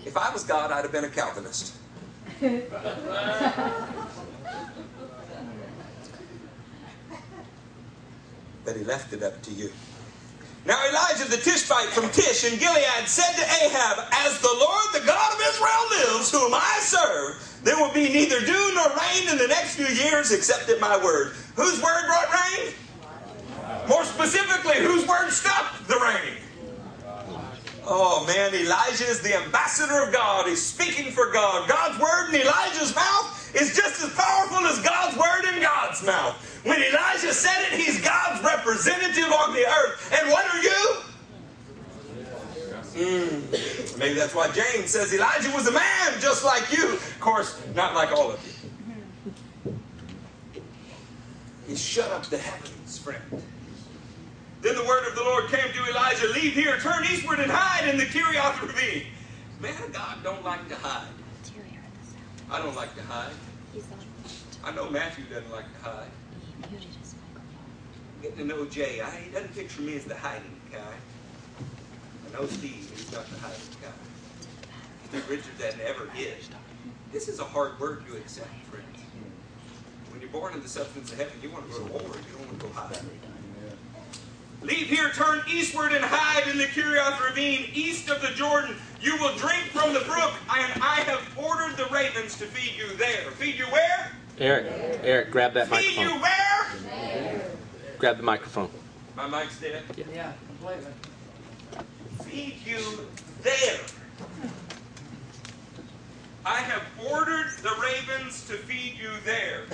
[0.04, 1.74] If I was God, I'd have been a Calvinist.
[8.64, 9.70] But he left it up to you.
[10.66, 15.06] Now Elijah the Tishbite from Tish in Gilead said to Ahab, As the Lord, the
[15.06, 19.36] God of Israel lives, whom I serve, there will be neither dew nor rain in
[19.36, 21.34] the next few years except at my word.
[21.56, 22.72] Whose word brought rain?
[23.88, 26.43] More specifically, whose word stopped the rain?
[27.86, 30.48] Oh man, Elijah is the ambassador of God.
[30.48, 31.68] He's speaking for God.
[31.68, 36.34] God's word in Elijah's mouth is just as powerful as God's word in God's mouth.
[36.64, 40.18] When Elijah said it, he's God's representative on the earth.
[40.18, 40.96] And what are you?
[42.94, 46.94] Mm, maybe that's why James says Elijah was a man just like you.
[46.94, 49.74] Of course, not like all of you.
[51.66, 53.42] He shut up the heavens, friend.
[54.64, 57.86] Then the word of the Lord came to Elijah, Leave here, turn eastward, and hide
[57.86, 59.02] in the Kerith ravine.
[59.60, 61.12] Man of God don't like to hide.
[62.50, 63.34] I don't like to hide.
[64.64, 66.08] I know Matthew doesn't like to hide.
[68.22, 70.78] Getting to know Jay, I, he doesn't picture me as the hiding guy.
[70.80, 73.88] I know Steve, he's not the hiding guy.
[75.10, 76.48] Steve Richard that never is.
[77.12, 78.98] This is a hard word to accept, friends.
[80.08, 82.00] When you're born in the substance of heaven, you want to go to war.
[82.00, 83.23] You don't want to go hide.
[84.64, 88.74] Leave here, turn eastward, and hide in the Kerith ravine, east of the Jordan.
[88.98, 92.96] You will drink from the brook, and I have ordered the ravens to feed you
[92.96, 93.30] there.
[93.32, 94.10] Feed you where?
[94.38, 95.94] Eric, Eric, grab that microphone.
[95.94, 96.90] Feed you microphone.
[96.90, 97.42] where?
[97.98, 98.70] Grab the microphone.
[99.14, 99.82] My mic's dead.
[100.14, 100.92] Yeah, completely.
[102.22, 103.06] Feed you
[103.42, 103.80] there.
[106.46, 109.64] I have ordered the ravens to feed you there.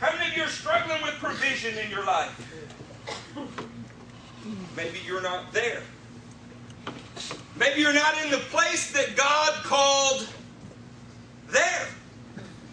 [0.00, 2.51] How many of you are struggling with provision in your life?
[4.76, 5.82] Maybe you're not there.
[7.56, 10.26] Maybe you're not in the place that God called
[11.50, 11.88] there.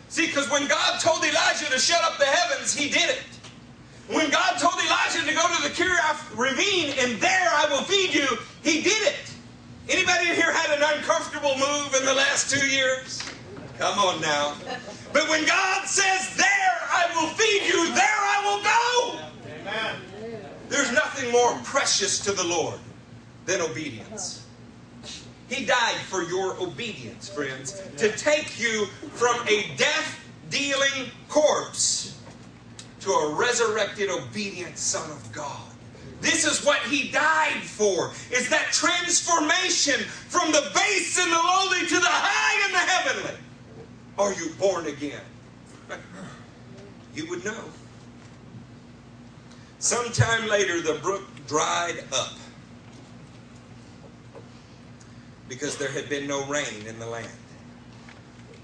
[0.07, 3.23] See, because when God told Elijah to shut up the heavens, he did it.
[4.07, 8.13] When God told Elijah to go to the Kerith ravine and there I will feed
[8.13, 8.27] you,
[8.63, 9.31] he did it.
[9.87, 13.23] Anybody in here had an uncomfortable move in the last two years?
[13.77, 14.55] Come on now.
[15.13, 16.45] But when God says, There
[16.91, 19.19] I will feed you, there I will go.
[19.61, 20.09] Amen.
[20.70, 22.80] There's nothing more precious to the Lord
[23.45, 24.45] than obedience.
[25.49, 30.20] He died for your obedience, friends, to take you from a death
[30.51, 32.20] dealing corpse
[33.01, 35.70] to a resurrected, obedient Son of God.
[36.22, 38.11] This is what he died for.
[38.32, 43.39] Is that transformation from the base and the lowly to the high and the heavenly.
[44.17, 45.22] Are you born again?
[47.15, 47.63] You would know.
[49.80, 52.34] Sometime later, the brook dried up
[55.47, 57.27] because there had been no rain in the land.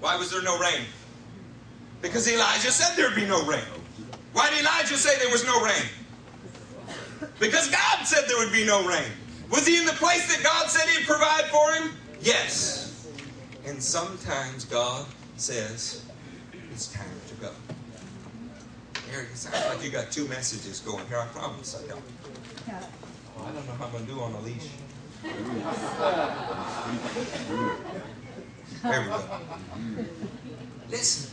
[0.02, 0.82] Why was there no rain?
[2.02, 3.64] Because Elijah said there'd be no rain.
[4.34, 5.86] Why did Elijah say there was no rain?
[7.40, 9.10] Because God said there would be no rain.
[9.50, 11.92] Was he in the place that God said he'd provide for him?
[12.22, 13.08] Yes.
[13.66, 15.06] And sometimes God
[15.38, 16.06] says,
[16.72, 17.08] it's time
[19.22, 21.20] it sounds like you got two messages going here.
[21.20, 22.04] I promise I don't.
[23.38, 24.70] Oh, I don't know how I'm going to do on a leash.
[28.84, 29.24] There we go.
[30.90, 31.32] Listen.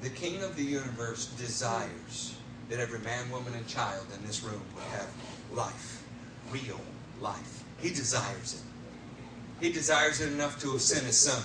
[0.00, 2.34] The King of the universe desires
[2.70, 5.08] that every man, woman, and child in this room would have
[5.52, 6.02] life,
[6.50, 6.80] real
[7.20, 7.64] life.
[7.78, 8.62] He desires it.
[9.64, 11.42] He desires it enough to have sent his son.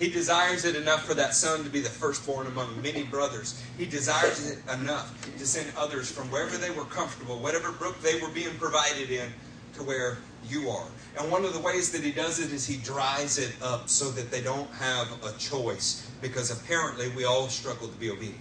[0.00, 3.62] He desires it enough for that son to be the firstborn among many brothers.
[3.76, 8.18] He desires it enough to send others from wherever they were comfortable, whatever brook they
[8.18, 9.30] were being provided in,
[9.74, 10.16] to where
[10.48, 10.86] you are.
[11.18, 14.10] And one of the ways that he does it is he dries it up so
[14.12, 16.10] that they don't have a choice.
[16.22, 18.40] Because apparently we all struggle to be obedient.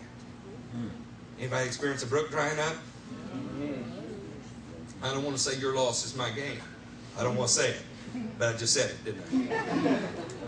[0.71, 0.87] Hmm.
[1.39, 2.73] Anybody experience a brook drying up?
[2.73, 3.83] Hmm.
[5.03, 6.59] I don't want to say your loss is my gain.
[7.17, 7.81] I don't want to say it.
[8.37, 9.99] But I just said it, didn't I?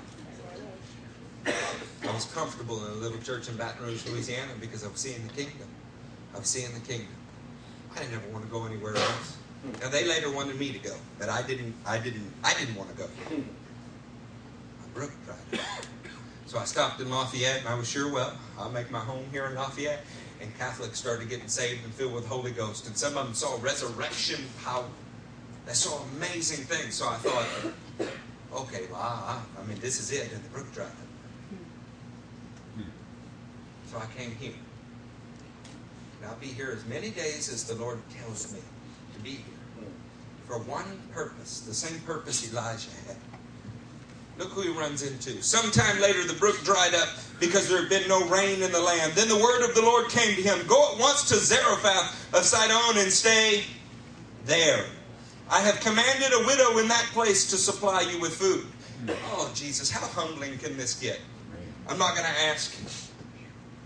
[1.45, 5.25] I was comfortable in a little church in Baton Rouge, Louisiana, because I was seeing
[5.27, 5.67] the kingdom.
[6.35, 7.13] I was seeing the kingdom.
[7.95, 9.37] I didn't ever want to go anywhere else.
[9.81, 11.75] Now they later wanted me to go, but I didn't.
[11.85, 12.31] I didn't.
[12.43, 13.09] I didn't want to go.
[14.93, 15.65] Brook dried up.
[16.47, 19.45] So I stopped in Lafayette, and I was sure, well, I'll make my home here
[19.45, 20.03] in Lafayette.
[20.41, 22.87] and Catholics started getting saved and filled with Holy Ghost.
[22.87, 24.83] And some of them saw resurrection power.
[25.65, 26.95] They saw amazing things.
[26.95, 27.45] So I thought,
[28.53, 30.31] okay, well, I, I mean, this is it.
[30.33, 30.93] And the brook dried up.
[33.91, 34.53] So I came here.
[36.21, 38.59] And I'll be here as many days as the Lord tells me
[39.13, 39.89] to be here.
[40.47, 43.17] For one purpose, the same purpose Elijah had.
[44.37, 45.43] Look who he runs into.
[45.43, 49.13] Sometime later, the brook dried up because there had been no rain in the land.
[49.13, 52.43] Then the word of the Lord came to him Go at once to Zarephath of
[52.43, 53.65] Sidon and stay
[54.45, 54.85] there.
[55.49, 58.65] I have commanded a widow in that place to supply you with food.
[59.31, 61.19] Oh, Jesus, how humbling can this get?
[61.89, 63.10] I'm not going to ask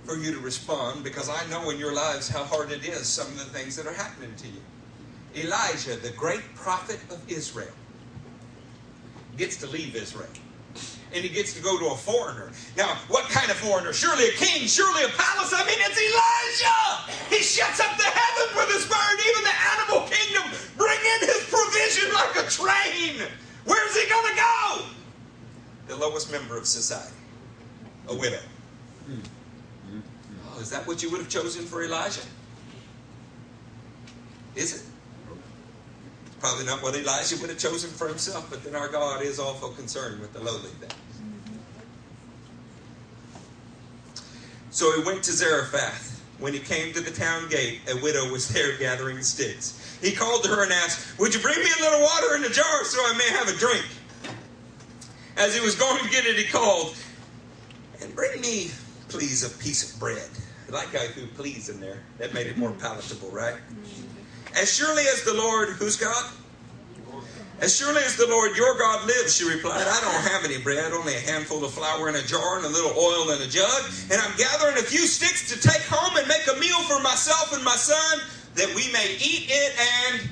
[0.06, 3.28] for you to respond because I know in your lives how hard it is, some
[3.28, 4.62] of the things that are happening to you.
[5.36, 7.74] Elijah, the great prophet of Israel,
[9.38, 10.30] gets to leave Israel.
[11.14, 12.52] And he gets to go to a foreigner.
[12.78, 13.94] Now, what kind of foreigner?
[13.94, 15.54] Surely a king, surely a palace.
[15.54, 17.12] I mean, it's Elijah!
[17.30, 21.44] He shuts up the heaven with his bird, even the animal kingdom, bring in his
[21.50, 23.28] provision like a train.
[23.66, 24.86] Where's he going to go?
[25.88, 27.16] The lowest member of society,
[28.10, 28.42] a widow.
[29.08, 29.20] Hmm.
[30.60, 32.22] Is that what you would have chosen for Elijah?
[34.56, 34.84] Is it?
[36.40, 39.70] Probably not what Elijah would have chosen for himself, but then our God is awful
[39.70, 40.94] concerned with the lowly things.
[44.70, 46.12] So he went to Zarephath.
[46.38, 49.98] When he came to the town gate, a widow was there gathering sticks.
[50.02, 52.50] He called to her and asked, Would you bring me a little water in a
[52.50, 53.86] jar so I may have a drink?
[55.38, 56.96] As he was going to get it, he called,
[58.02, 58.72] And bring me,
[59.08, 60.30] please, a piece of bread.
[60.68, 62.00] I like how he threw please in there.
[62.18, 62.82] That made it more mm-hmm.
[62.82, 63.56] palatable, right?
[64.56, 66.32] As surely as the Lord, who's God?
[67.62, 70.92] As surely as the Lord your God lives, she replied, I don't have any bread,
[70.92, 73.84] only a handful of flour in a jar and a little oil in a jug.
[74.12, 77.54] And I'm gathering a few sticks to take home and make a meal for myself
[77.54, 78.20] and my son
[78.56, 79.74] that we may eat it
[80.12, 80.30] and.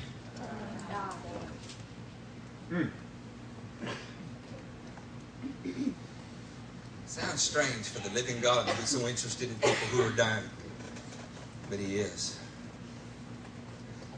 [2.70, 2.90] Mm.
[2.90, 3.03] Hmm.
[7.24, 10.44] Sounds strange for the living God to be so interested in people who are dying.
[11.70, 12.38] But He is.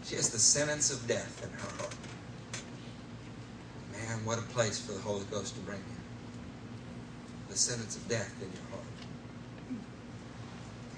[0.04, 1.94] She has the sentence of death in her heart.
[3.92, 6.00] Man, what a place for the Holy Ghost to bring you.
[7.48, 9.80] The sentence of death in your heart.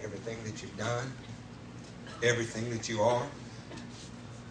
[0.02, 1.12] Everything that you've done,
[2.22, 3.26] everything that you are,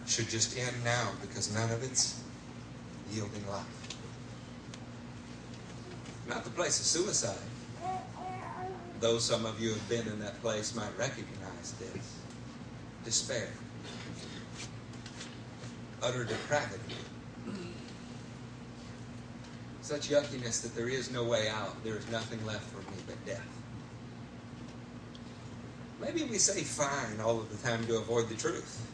[0.06, 2.22] should just end now because none of it's
[3.10, 3.66] yielding life.
[6.28, 7.47] Not the place of suicide.
[9.00, 12.16] Though some of you have been in that place might recognize this.
[13.04, 13.48] Despair.
[16.02, 16.96] Utter depravity.
[19.82, 21.82] Such yuckiness that there is no way out.
[21.84, 23.46] There is nothing left for me but death.
[26.00, 28.84] Maybe we say fine all of the time to avoid the truth.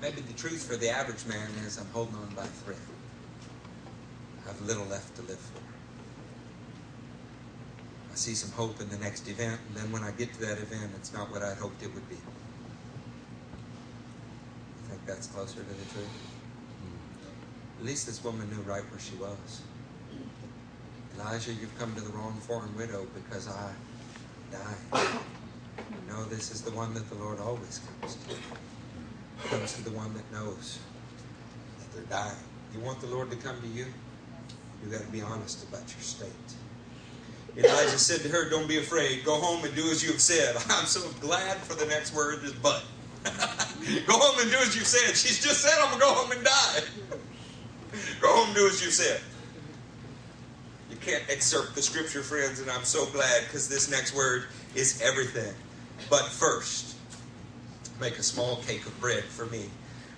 [0.00, 2.76] Maybe the truth for the average man is I'm holding on by a thread.
[4.44, 5.73] I have little left to live for.
[8.14, 10.58] I see some hope in the next event, and then when I get to that
[10.58, 12.14] event, it's not what I hoped it would be.
[14.84, 16.06] I think that's closer to the truth.
[16.06, 17.80] Hmm.
[17.80, 19.62] At least this woman knew right where she was.
[21.16, 23.72] Elijah, you've come to the wrong foreign widow because I
[24.52, 25.18] died.
[26.06, 29.48] No, this is the one that the Lord always comes to.
[29.48, 30.78] Comes to the one that knows
[31.80, 32.36] that they're dying.
[32.72, 33.86] You want the Lord to come to you?
[34.80, 36.54] You've got to be honest about your state.
[37.56, 39.24] Elijah said to her, Don't be afraid.
[39.24, 40.56] Go home and do as you have said.
[40.70, 42.82] I'm so glad for the next word is but.
[43.24, 45.16] go home and do as you've said.
[45.16, 46.80] She's just said, I'm going to go home and die.
[48.20, 49.20] go home and do as you said.
[50.90, 54.44] You can't excerpt the scripture, friends, and I'm so glad because this next word
[54.74, 55.54] is everything.
[56.10, 56.96] But first,
[58.00, 59.66] make a small cake of bread for me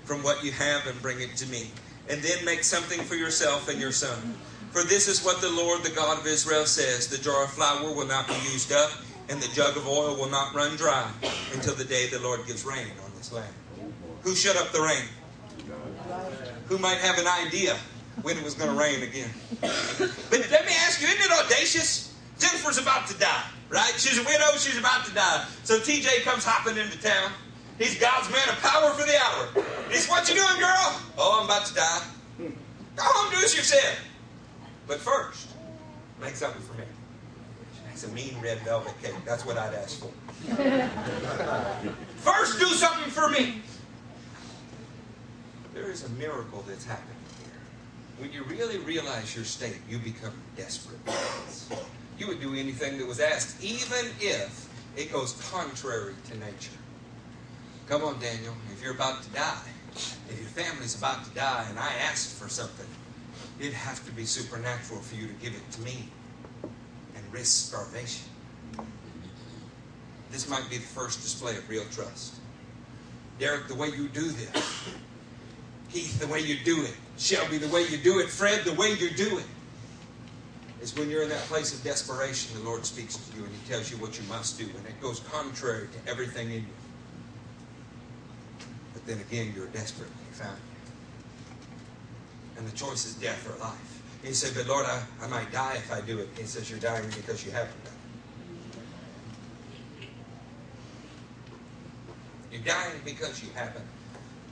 [0.04, 1.70] from what you have and bring it to me.
[2.08, 4.36] And then make something for yourself and your son.
[4.76, 7.94] For this is what the Lord, the God of Israel, says The jar of flour
[7.94, 8.90] will not be used up,
[9.30, 11.10] and the jug of oil will not run dry
[11.54, 13.54] until the day the Lord gives rain on this land.
[14.20, 15.08] Who shut up the rain?
[16.66, 17.74] Who might have an idea
[18.20, 19.30] when it was going to rain again?
[19.62, 22.14] But let me ask you, isn't it audacious?
[22.38, 23.94] Jennifer's about to die, right?
[23.96, 25.46] She's a widow, she's about to die.
[25.64, 27.32] So TJ comes hopping into town.
[27.78, 29.64] He's God's man of power for the hour.
[29.90, 31.00] He's, what you doing, girl?
[31.16, 32.02] Oh, I'm about to die.
[32.96, 33.96] Go home, do as you said.
[34.86, 35.48] But first,
[36.20, 36.84] make something for me.
[37.88, 39.14] Makes a mean red velvet cake.
[39.24, 40.12] That's what I'd ask for.
[42.18, 43.62] first, do something for me.
[45.74, 47.60] There is a miracle that's happening here.
[48.18, 51.00] When you really realize your state, you become desperate.
[52.18, 56.72] You would do anything that was asked, even if it goes contrary to nature.
[57.88, 58.54] Come on, Daniel.
[58.72, 62.48] If you're about to die, if your family's about to die and I asked for
[62.48, 62.86] something,
[63.58, 66.08] it'd have to be supernatural for you to give it to me
[67.14, 68.26] and risk starvation.
[70.30, 72.34] This might be the first display of real trust.
[73.38, 74.88] Derek, the way you do this,
[75.92, 78.92] Keith, the way you do it, Shelby, the way you do it, Fred, the way
[78.92, 79.46] you do it,
[80.82, 83.70] is when you're in that place of desperation, the Lord speaks to you and He
[83.70, 86.74] tells you what you must do, and it goes contrary to everything in you.
[88.92, 90.58] But then again, you're desperate found.
[92.56, 94.02] And the choice is death or life.
[94.24, 96.28] You say, But Lord, I, I might die if I do it.
[96.36, 97.92] He says, You're dying because you haven't done
[100.00, 100.08] it.
[102.52, 103.84] You're dying because you haven't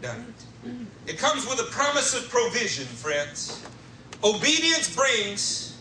[0.03, 0.33] done
[0.65, 1.11] it.
[1.13, 3.63] It comes with a promise of provision, friends.
[4.23, 5.79] Obedience brings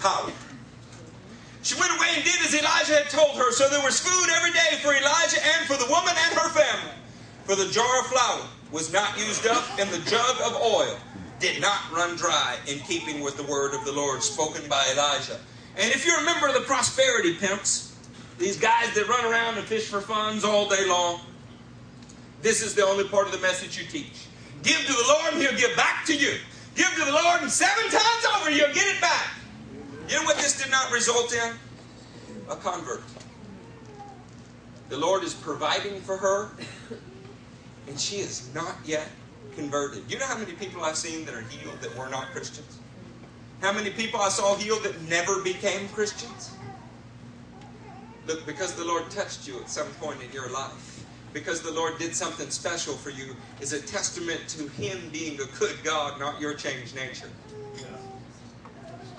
[0.00, 0.30] power.
[1.62, 3.52] She went away and did as Elijah had told her.
[3.52, 6.94] So there was food every day for Elijah and for the woman and her family.
[7.44, 10.96] For the jar of flour was not used up, and the jug of oil
[11.40, 15.40] did not run dry, in keeping with the word of the Lord spoken by Elijah.
[15.76, 17.96] And if you remember the prosperity pimps,
[18.38, 21.20] these guys that run around and fish for funds all day long,
[22.42, 24.26] this is the only part of the message you teach.
[24.62, 26.36] Give to the Lord, and He'll give back to you.
[26.74, 29.28] Give to the Lord, and seven times over, you'll get it back.
[30.08, 31.54] You know what this did not result in?
[32.50, 33.02] A convert.
[34.88, 36.50] The Lord is providing for her,
[37.86, 39.08] and she is not yet
[39.54, 40.02] converted.
[40.08, 42.78] You know how many people I've seen that are healed that were not Christians?
[43.60, 46.52] How many people I saw healed that never became Christians?
[48.26, 51.98] Look, because the Lord touched you at some point in your life, because the Lord
[51.98, 56.40] did something special for you, is a testament to Him being a good God, not
[56.40, 57.30] your changed nature.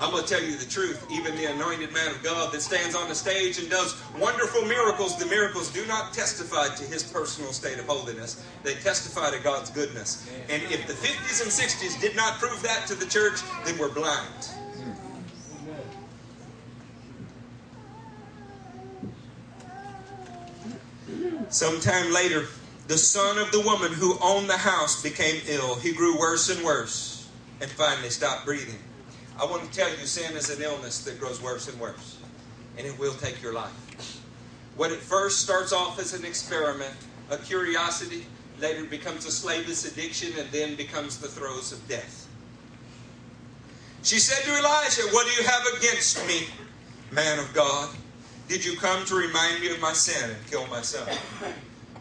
[0.01, 1.05] I'm going to tell you the truth.
[1.11, 5.15] Even the anointed man of God that stands on the stage and does wonderful miracles,
[5.15, 8.43] the miracles do not testify to his personal state of holiness.
[8.63, 10.27] They testify to God's goodness.
[10.49, 13.93] And if the 50s and 60s did not prove that to the church, then we're
[13.93, 14.49] blind.
[21.49, 22.47] Sometime later,
[22.87, 25.75] the son of the woman who owned the house became ill.
[25.75, 27.29] He grew worse and worse
[27.59, 28.79] and finally stopped breathing.
[29.41, 32.19] I want to tell you, sin is an illness that grows worse and worse,
[32.77, 34.21] and it will take your life.
[34.77, 36.93] What at first starts off as an experiment,
[37.31, 38.27] a curiosity,
[38.59, 42.27] later becomes a slavish addiction, and then becomes the throes of death.
[44.03, 46.45] She said to Elijah, What do you have against me,
[47.11, 47.89] man of God?
[48.47, 51.07] Did you come to remind me of my sin and kill my son?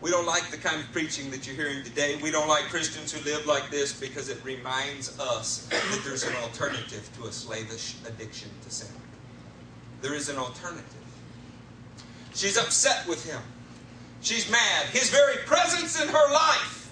[0.00, 2.16] We don't like the kind of preaching that you're hearing today.
[2.22, 6.34] We don't like Christians who live like this because it reminds us that there's an
[6.36, 8.88] alternative to a slavish addiction to sin.
[10.00, 10.86] There is an alternative.
[12.34, 13.40] She's upset with him.
[14.22, 14.86] She's mad.
[14.86, 16.90] His very presence in her life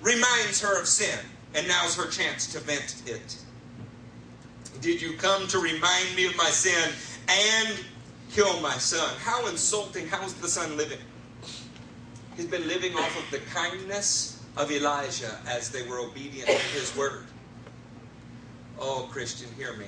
[0.00, 1.18] reminds her of sin,
[1.54, 3.36] and now's her chance to vent it.
[4.80, 6.92] Did you come to remind me of my sin
[7.28, 7.80] and
[8.30, 9.16] kill my son?
[9.18, 10.06] How insulting.
[10.06, 10.98] How's the son living?
[12.36, 16.94] He's been living off of the kindness of Elijah as they were obedient to his
[16.96, 17.26] word.
[18.78, 19.86] Oh, Christian, hear me.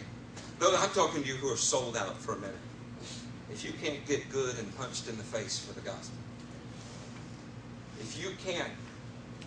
[0.58, 2.56] Though I'm talking to you who are sold out for a minute.
[3.50, 6.18] If you can't get good and punched in the face for the gospel,
[8.00, 8.72] if you can't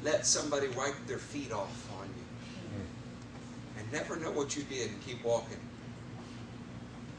[0.03, 2.79] let somebody wipe their feet off on you
[3.77, 5.57] and never know what you did and keep walking,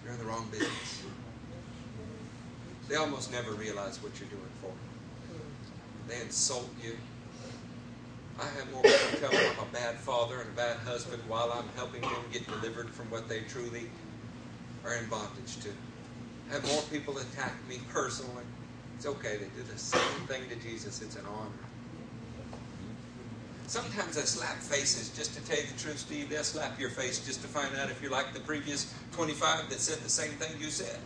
[0.04, 1.04] you're in the wrong business.
[2.88, 4.49] They almost never realize what you're doing.
[6.10, 6.96] They insult you.
[8.40, 11.52] I have more people tell me I'm a bad father and a bad husband while
[11.52, 13.88] I'm helping them get delivered from what they truly
[14.84, 15.68] are in bondage to.
[16.50, 18.42] I have more people attack me personally.
[18.96, 19.36] It's okay.
[19.36, 21.00] They do the same thing to Jesus.
[21.00, 21.50] It's an honor.
[23.68, 26.28] Sometimes I slap faces just to tell you the truth, Steve.
[26.28, 29.78] They'll slap your face just to find out if you're like the previous 25 that
[29.78, 30.98] said the same thing you said.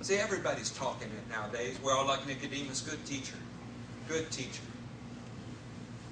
[0.00, 1.78] See, everybody's talking it nowadays.
[1.84, 3.36] We're all like Nicodemus, good teacher.
[4.10, 4.62] Good teacher.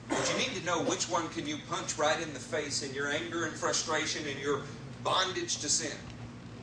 [0.09, 2.95] But you need to know which one can you punch right in the face in
[2.95, 4.63] your anger and frustration and your
[5.03, 5.97] bondage to sin.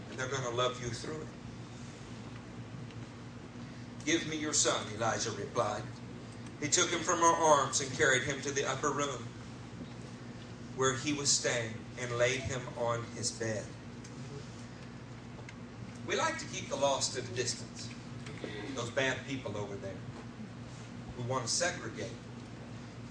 [0.10, 1.28] And they're going to love you through it.
[4.06, 5.82] Give me your son, Elijah replied.
[6.62, 9.28] He took him from her arms and carried him to the upper room
[10.78, 13.66] where he was staying and laid him on his bed.
[16.08, 17.90] We like to keep the lost at a distance.
[18.74, 19.92] Those bad people over there.
[21.18, 22.12] We want to segregate.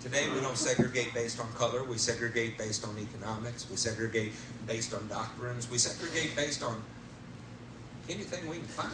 [0.01, 1.83] Today we don't segregate based on color.
[1.85, 3.69] We segregate based on economics.
[3.71, 4.33] We segregate
[4.67, 5.71] based on doctrines.
[5.71, 6.83] We segregate based on
[8.09, 8.91] anything we can find,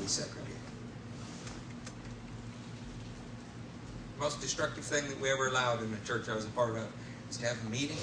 [0.00, 0.46] we segregate.
[4.16, 6.76] The most destructive thing that we ever allowed in the church I was a part
[6.76, 6.86] of
[7.28, 7.98] is to have a meeting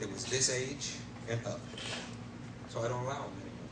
[0.00, 0.94] that was this age
[1.28, 1.60] and up.
[2.70, 3.68] So I don't allow them anymore.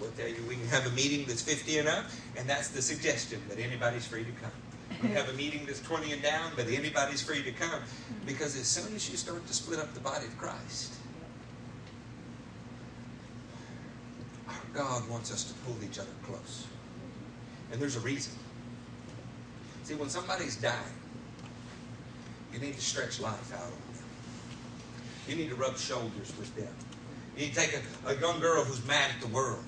[0.00, 2.04] We'll tell you we can have a meeting that's 50 and up,
[2.36, 4.50] and that's the suggestion, that anybody's free to come.
[5.02, 7.80] We have a meeting that's 20 and down, but anybody's free to come.
[8.24, 10.94] Because as soon as you start to split up the body of Christ,
[14.48, 16.66] our God wants us to pull each other close.
[17.72, 18.34] And there's a reason.
[19.82, 20.76] See, when somebody's dying,
[22.52, 24.04] you need to stretch life out on them.
[25.26, 26.72] You need to rub shoulders with them.
[27.36, 27.74] You need to take
[28.04, 29.64] a, a young girl who's mad at the world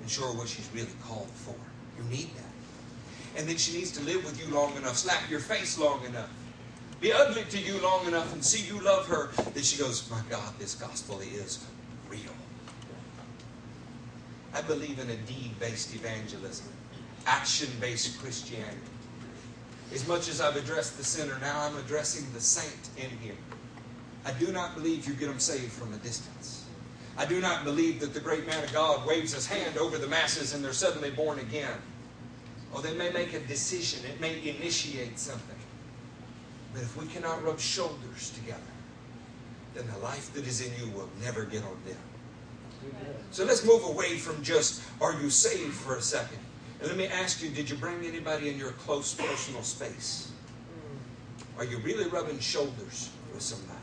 [0.00, 1.54] and show her what she's really called for.
[1.98, 2.49] You need that.
[3.36, 6.30] And then she needs to live with you long enough, slap your face long enough,
[7.00, 10.20] be ugly to you long enough, and see you love her then she goes, My
[10.30, 11.64] God, this gospel is
[12.08, 12.20] real.
[14.54, 16.66] I believe in a deed based evangelism,
[17.26, 18.76] action based Christianity.
[19.92, 23.34] As much as I've addressed the sinner, now I'm addressing the saint in here.
[24.24, 26.64] I do not believe you get them saved from a distance.
[27.16, 30.06] I do not believe that the great man of God waves his hand over the
[30.06, 31.76] masses and they're suddenly born again.
[32.72, 35.56] Or they may make a decision, it may initiate something.
[36.72, 38.60] But if we cannot rub shoulders together,
[39.74, 41.96] then the life that is in you will never get on them.
[43.30, 46.38] So let's move away from just, are you saved for a second?
[46.80, 50.32] And let me ask you, did you bring anybody in your close personal space?
[51.58, 53.79] Are you really rubbing shoulders with somebody?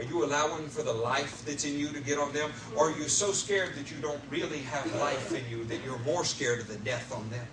[0.00, 2.50] Are you allowing for the life that's in you to get on them?
[2.74, 5.98] Or are you so scared that you don't really have life in you that you're
[5.98, 7.46] more scared of the death on them?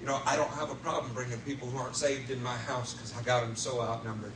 [0.00, 2.94] You know, I don't have a problem bringing people who aren't saved in my house
[2.94, 4.32] because I got them so outnumbered.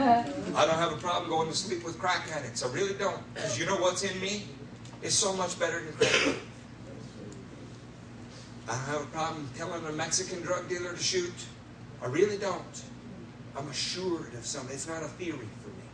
[0.00, 2.64] I don't have a problem going to sleep with crack addicts.
[2.64, 3.22] I really don't.
[3.34, 4.42] Because you know what's in me?
[5.02, 6.34] It's so much better than crack.
[8.68, 11.46] I don't have a problem telling a Mexican drug dealer to shoot.
[12.02, 12.82] I really don't.
[13.58, 14.72] I'm assured of something.
[14.72, 15.84] It's not a theory for me.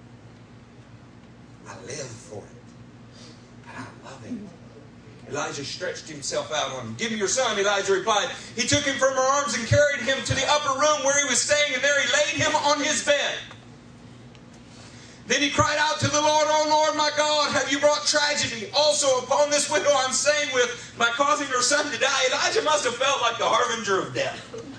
[1.66, 3.68] I live for it.
[3.68, 5.30] And I love it.
[5.30, 6.94] Elijah stretched himself out on him.
[6.96, 8.28] Give me your son, Elijah replied.
[8.54, 11.24] He took him from her arms and carried him to the upper room where he
[11.24, 13.36] was staying, and there he laid him on his bed.
[15.26, 18.68] Then he cried out to the Lord, Oh Lord, my God, have you brought tragedy
[18.76, 22.26] also upon this widow I'm staying with by causing her son to die?
[22.28, 24.73] Elijah must have felt like the harbinger of death.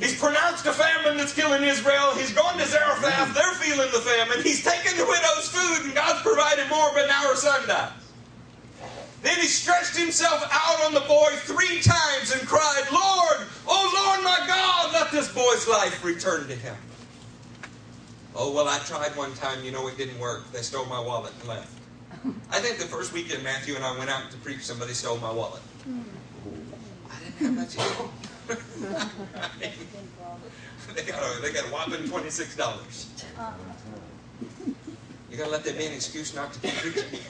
[0.00, 2.14] He's pronounced a famine that's killing Israel.
[2.14, 3.34] He's gone to Zarephath.
[3.34, 4.42] They're feeling the famine.
[4.42, 7.90] He's taken the widow's food, and God's provided more, but now her son dies.
[9.22, 14.22] Then he stretched himself out on the boy three times and cried, Lord, oh Lord
[14.22, 16.76] my God, let this boy's life return to him.
[18.36, 19.64] Oh, well, I tried one time.
[19.64, 20.50] You know, it didn't work.
[20.52, 21.72] They stole my wallet and left.
[22.52, 25.32] I think the first weekend Matthew and I went out to preach, somebody stole my
[25.32, 25.62] wallet.
[25.82, 26.02] Hmm.
[27.10, 28.08] I didn't have much.
[30.94, 33.06] They, got a, they got a whopping $26.
[35.30, 37.20] You got to let that be an excuse not to keep preaching.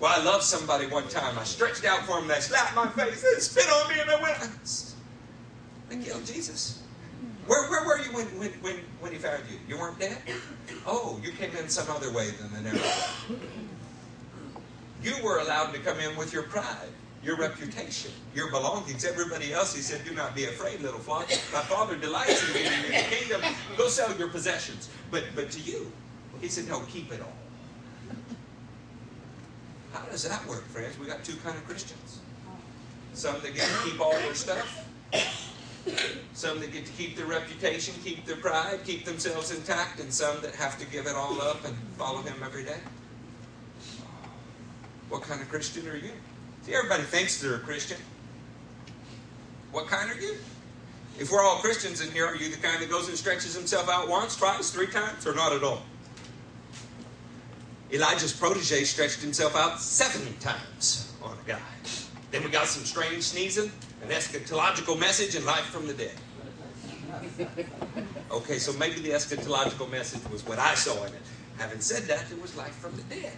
[0.00, 1.38] Well, I loved somebody one time.
[1.38, 2.28] I stretched out for them.
[2.28, 3.22] They slapped my face.
[3.22, 4.38] They spit on me, and I went.
[5.88, 6.82] They killed Jesus.
[7.46, 9.58] Where, where were you when, when, when, when he found you?
[9.66, 10.18] You weren't dead?
[10.86, 13.40] Oh, you came in some other way than the narrative.
[15.02, 16.92] You were allowed to come in with your pride,
[17.28, 19.04] your reputation, your belongings.
[19.04, 21.28] Everybody else, he said, do not be afraid, little flock.
[21.52, 23.42] My Father delights in you in the kingdom.
[23.76, 24.88] Go sell your possessions.
[25.10, 25.92] But, but to you,
[26.40, 27.34] he said, no, keep it all.
[29.92, 30.98] How does that work, friends?
[30.98, 32.20] We got two kind of Christians.
[33.12, 34.88] Some that get to keep all their stuff.
[36.32, 40.40] Some that get to keep their reputation, keep their pride, keep themselves intact, and some
[40.40, 42.78] that have to give it all up and follow him every day.
[45.10, 46.12] What kind of Christian are you?
[46.68, 47.96] See, everybody thinks they're a Christian.
[49.72, 50.34] What kind are you?
[51.18, 53.88] If we're all Christians in here, are you the kind that goes and stretches himself
[53.88, 55.80] out once, twice, three times, or not at all?
[57.90, 61.58] Elijah's protege stretched himself out seven times on a guy.
[62.32, 63.72] Then we got some strange sneezing,
[64.02, 66.16] an eschatological message, and life from the dead.
[68.30, 71.22] Okay, so maybe the eschatological message was what I saw in it.
[71.56, 73.32] Having said that, it was life from the dead.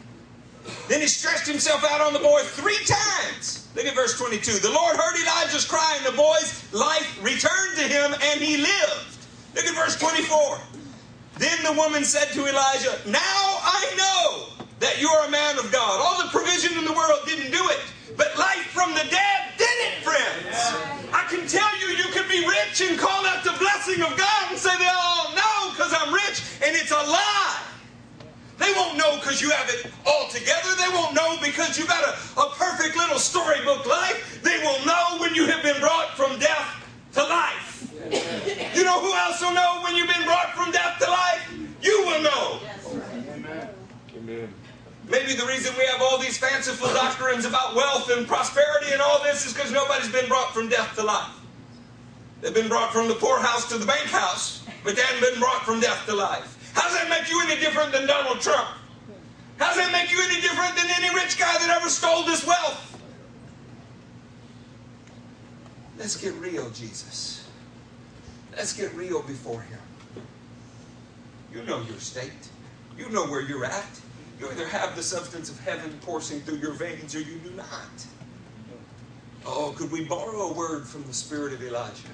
[0.89, 3.69] Then he stretched himself out on the boy three times.
[3.75, 4.59] Look at verse 22.
[4.59, 9.19] The Lord heard Elijah's cry, and the boy's life returned to him, and he lived.
[9.55, 10.59] Look at verse 24.
[11.39, 13.21] Then the woman said to Elijah, Now
[13.63, 16.01] I know that you are a man of God.
[16.03, 17.81] All the provision in the world didn't do it,
[18.17, 20.57] but life from the dead did it, friends.
[21.13, 24.51] I can tell you, you could be rich and call out the blessing of God
[24.51, 27.30] and say they all know because I'm rich, and it's a lie.
[29.11, 30.69] Know because you have it all together.
[30.79, 34.41] They won't know because you've got a, a perfect little storybook life.
[34.43, 37.91] They will know when you have been brought from death to life.
[38.75, 41.53] You know who else will know when you've been brought from death to life?
[41.83, 42.61] You will know.
[44.17, 44.55] Amen.
[45.09, 49.21] Maybe the reason we have all these fanciful doctrines about wealth and prosperity and all
[49.25, 51.35] this is because nobody's been brought from death to life.
[52.43, 55.65] They've been brought from the poorhouse to the bank house, but they haven't been brought
[55.65, 56.73] from death to life.
[56.75, 58.69] How does that make you any different than Donald Trump?
[59.61, 62.47] How does that make you any different than any rich guy that ever stole this
[62.47, 62.99] wealth?
[65.99, 67.47] Let's get real, Jesus.
[68.57, 69.79] Let's get real before Him.
[71.53, 72.49] You know your state.
[72.97, 74.01] You know where you're at.
[74.41, 78.07] You either have the substance of heaven coursing through your veins or you do not.
[79.45, 82.09] Oh, could we borrow a word from the spirit of Elijah?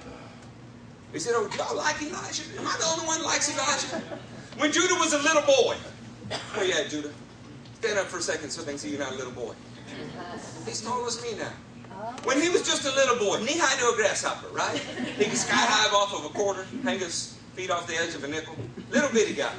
[1.12, 2.42] He said, Oh, y'all like Elijah?
[2.58, 4.18] Am I the only one likes Elijah?
[4.58, 5.76] When Judah was a little boy,
[6.56, 7.12] you at, Judah?
[7.80, 9.52] Stand up for a second so see you're not a little boy.
[10.64, 11.52] He's tall as me now.
[12.24, 14.78] When he was just a little boy, knee high to a grasshopper, right?
[14.78, 18.24] He could sky dive off of a quarter, hang his feet off the edge of
[18.24, 18.56] a nickel.
[18.90, 19.52] Little bitty guy.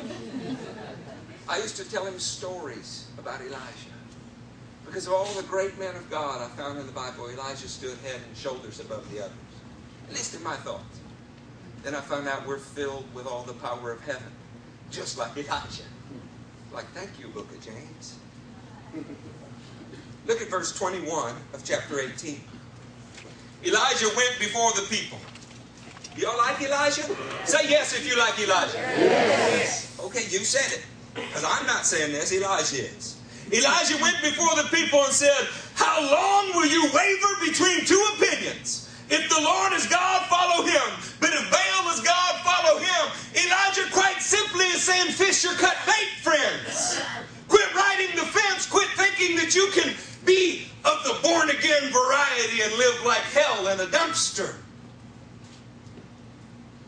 [1.48, 3.94] I used to tell him stories about Elijah.
[4.86, 7.98] Because of all the great men of God I found in the Bible, Elijah stood
[8.00, 9.34] head and shoulders above the others.
[10.08, 11.00] At least in my thoughts.
[11.84, 14.32] Then I found out we're filled with all the power of heaven,
[14.90, 15.84] just like Elijah.
[16.78, 18.20] Like, thank you, Book of James.
[20.28, 22.40] Look at verse 21 of chapter 18.
[23.66, 25.18] Elijah went before the people.
[26.16, 27.02] Y'all like Elijah?
[27.46, 28.78] Say yes if you like Elijah.
[28.78, 30.00] Yes.
[30.00, 30.86] Okay, you said it.
[31.16, 33.18] Because I'm not saying this, Elijah is.
[33.52, 38.87] Elijah went before the people and said, How long will you waver between two opinions?
[39.10, 40.88] If the Lord is God, follow him.
[41.20, 43.04] But if Baal is God, follow him.
[43.36, 47.02] Elijah quite simply is saying, Fish your cut bait, friends.
[47.48, 48.66] Quit riding the fence.
[48.66, 49.94] Quit thinking that you can
[50.26, 54.56] be of the born again variety and live like hell in a dumpster.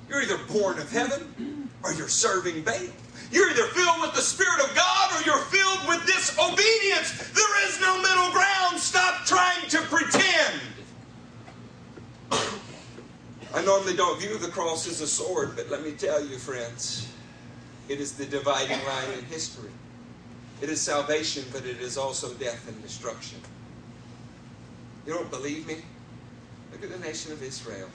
[0.10, 2.88] You're either born of heaven or you're serving Baal.
[3.32, 7.30] You're either filled with the Spirit of God or you're filled with disobedience.
[7.30, 8.80] There is no middle ground.
[8.80, 10.62] Stop trying to pretend.
[12.32, 17.12] I normally don't view the cross as a sword, but let me tell you, friends,
[17.88, 19.72] it is the dividing line in history.
[20.62, 23.40] It is salvation, but it is also death and destruction.
[25.06, 25.78] You don't believe me?
[26.72, 27.90] Look at the nation of Israel.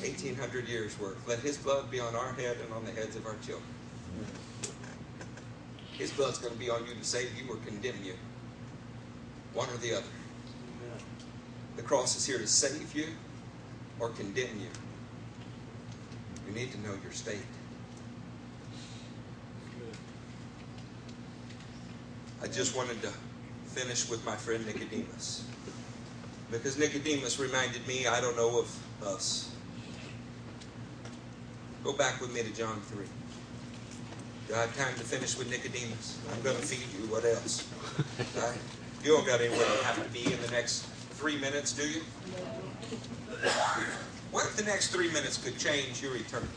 [0.00, 1.16] 1800 years worth.
[1.28, 3.62] Let his blood be on our head and on the heads of our children.
[5.92, 8.14] His blood's going to be on you to save you or condemn you.
[9.54, 10.04] One or the other.
[11.76, 13.08] The cross is here to save you
[14.00, 14.68] or condemn you.
[16.46, 17.38] You need to know your state.
[22.42, 23.12] I just wanted to
[23.66, 25.44] finish with my friend Nicodemus.
[26.50, 29.50] Because Nicodemus reminded me, I don't know of us.
[31.82, 33.04] Go back with me to John 3.
[34.48, 36.18] Do I have time to finish with Nicodemus?
[36.32, 37.06] I'm going to feed you.
[37.08, 37.66] What else?
[38.36, 38.58] All right?
[39.02, 42.02] You don't got anywhere to have to be in the next three minutes, do you?
[44.30, 46.52] What if the next three minutes could change your eternity?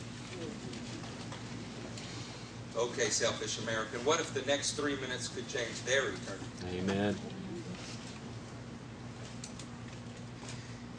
[2.76, 4.04] Okay, selfish American.
[4.04, 6.78] What if the next three minutes could change their eternity?
[6.78, 7.16] Amen.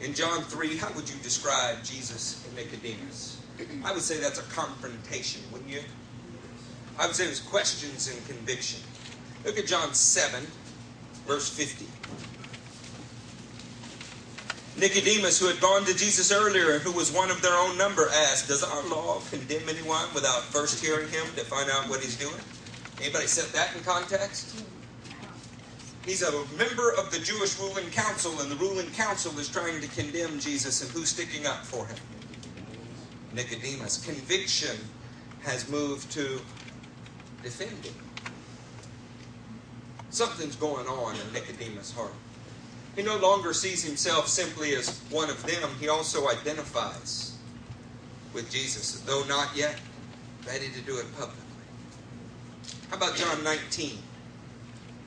[0.00, 3.40] In John 3, how would you describe Jesus and Nicodemus?
[3.84, 5.82] I would say that's a confrontation, wouldn't you?
[6.98, 8.80] I would say it was questions and conviction.
[9.44, 10.44] Look at John 7,
[11.26, 11.86] verse 50.
[14.82, 18.08] Nicodemus, who had gone to Jesus earlier and who was one of their own number,
[18.08, 22.16] asked, Does our law condemn anyone without first hearing him to find out what he's
[22.16, 22.34] doing?
[23.00, 24.64] Anybody set that in context?
[26.04, 29.86] He's a member of the Jewish ruling council, and the ruling council is trying to
[29.86, 31.96] condemn Jesus, and who's sticking up for him?
[33.34, 34.04] Nicodemus.
[34.04, 34.76] Conviction
[35.44, 36.40] has moved to
[37.44, 37.94] defending.
[40.10, 42.14] Something's going on in Nicodemus' heart.
[42.94, 47.36] He no longer sees himself simply as one of them, he also identifies
[48.34, 49.78] with Jesus, though not yet
[50.46, 51.38] ready to do it publicly.
[52.90, 53.98] How about John 19?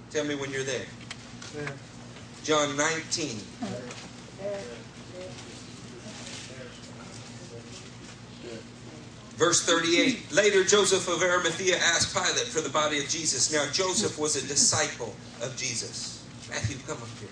[0.10, 0.86] Tell me when you're there.
[2.44, 3.40] John 19.
[9.36, 10.32] Verse 38.
[10.32, 13.52] Later, Joseph of Arimathea asked Pilate for the body of Jesus.
[13.52, 16.24] Now, Joseph was a disciple of Jesus.
[16.50, 17.30] Matthew, come up here.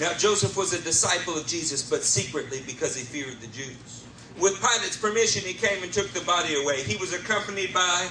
[0.00, 4.04] Now, Joseph was a disciple of Jesus, but secretly because he feared the Jews.
[4.38, 6.82] With Pilate's permission, he came and took the body away.
[6.84, 8.08] He was accompanied by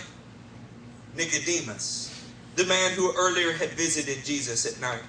[1.16, 2.14] Nicodemus.
[2.58, 5.04] the man who earlier had visited Jesus at night.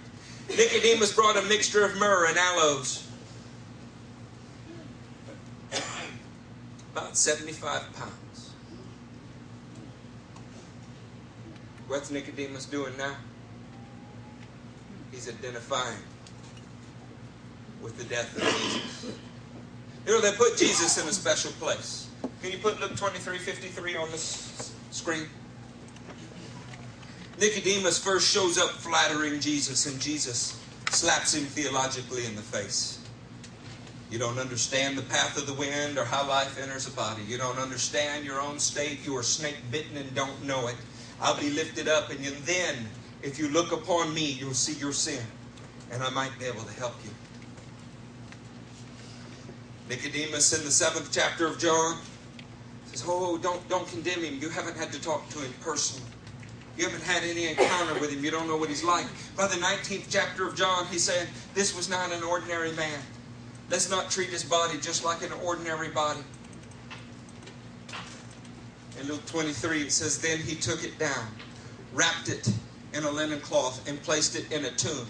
[0.50, 3.08] Nicodemus brought a mixture of myrrh and aloes.
[6.92, 8.52] About 75 pounds.
[11.86, 13.16] What's Nicodemus doing now?
[15.10, 15.96] He's identifying
[17.82, 19.16] with the death of Jesus.
[20.06, 22.08] You know, they put Jesus in a special place.
[22.42, 25.26] Can you put Luke 23 53 on the screen?
[27.38, 30.58] Nicodemus first shows up flattering Jesus, and Jesus
[30.90, 32.98] slaps him theologically in the face.
[34.10, 37.22] You don't understand the path of the wind or how life enters a body.
[37.28, 39.04] You don't understand your own state.
[39.04, 40.76] You are snake bitten and don't know it.
[41.20, 42.88] I'll be lifted up, and then,
[43.22, 45.22] if you look upon me, you'll see your sin,
[45.90, 47.10] and I might be able to help you.
[49.88, 51.98] Nicodemus in the seventh chapter of John
[52.86, 54.38] says, Oh, don't, don't condemn him.
[54.40, 56.10] You haven't had to talk to him personally.
[56.76, 58.22] You haven't had any encounter with him.
[58.22, 59.06] You don't know what he's like.
[59.36, 63.00] By the 19th chapter of John, he said, This was not an ordinary man.
[63.70, 66.20] Let's not treat his body just like an ordinary body.
[69.00, 71.26] In Luke 23, it says, Then he took it down,
[71.94, 72.52] wrapped it
[72.92, 75.06] in a linen cloth, and placed it in a tomb.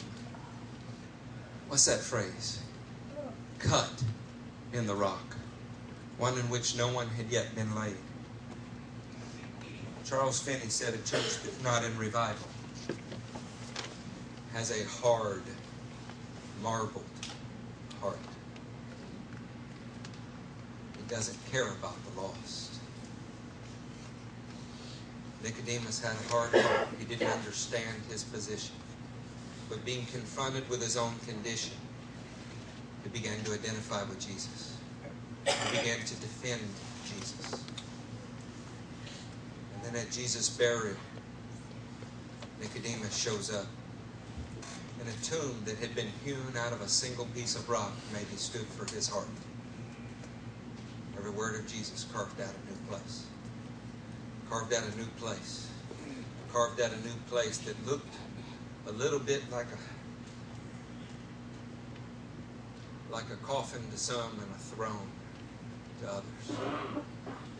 [1.69, 2.63] What's that phrase?
[3.59, 4.03] Cut
[4.73, 5.37] in the rock,
[6.19, 7.97] one in which no one had yet been laid.
[10.05, 12.49] Charles Finney said a church that's not in revival
[14.59, 15.43] has a hard,
[16.63, 17.05] marbled
[18.01, 18.19] heart.
[20.99, 22.73] It doesn't care about the lost.
[25.45, 26.89] Nicodemus had a hard heart.
[26.99, 28.75] He didn't understand his position.
[29.69, 31.75] But being confronted with his own condition,
[33.03, 34.77] he began to identify with Jesus.
[35.47, 36.63] He began to defend
[37.05, 37.65] Jesus.
[39.75, 40.97] And then at Jesus' burial,
[42.61, 43.67] Nicodemus shows up
[45.01, 48.37] in a tomb that had been hewn out of a single piece of rock, maybe
[48.37, 49.29] stood for his heart.
[51.17, 53.27] Every word of Jesus carved out a new place.
[54.51, 55.69] Carved out a new place.
[56.53, 58.15] Carved out a new place that looked
[58.87, 59.98] a little bit like a
[63.11, 65.09] like a coffin to some and a throne
[66.03, 66.59] to others.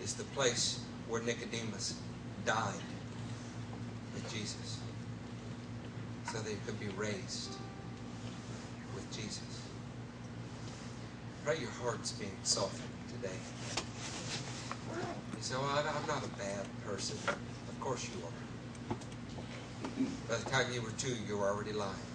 [0.03, 1.95] It's the place where Nicodemus
[2.45, 2.75] died
[4.15, 4.79] with Jesus
[6.31, 7.55] so that he could be raised
[8.95, 9.63] with Jesus.
[11.45, 13.35] Pray your heart's being softened today.
[15.37, 17.17] You say, well, I'm not a bad person.
[17.27, 18.33] Of course you are.
[20.29, 22.08] By the time you were two, you were already lying.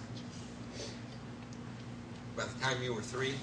[2.36, 3.34] By the time you were three,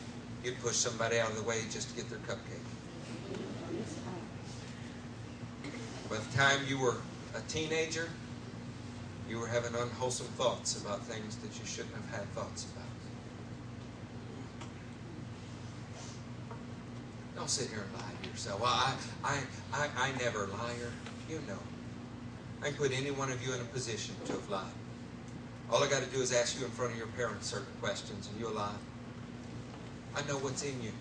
[0.44, 2.60] you'd push somebody out of the way just to get their cupcake.
[6.10, 6.98] By the time you were
[7.36, 8.10] a teenager,
[9.30, 12.84] you were having unwholesome thoughts about things that you shouldn't have had thoughts about.
[17.38, 18.60] Don't sit here and lie to yourself.
[18.60, 18.94] Well, I,
[19.24, 19.40] I,
[19.74, 20.92] I, I never liar.
[21.30, 21.58] You know.
[22.62, 24.81] I put any one of you in a position to have lied.
[25.72, 28.28] All I got to do is ask you in front of your parents certain questions,
[28.28, 28.76] and you'll lie.
[30.16, 30.92] I know what's in you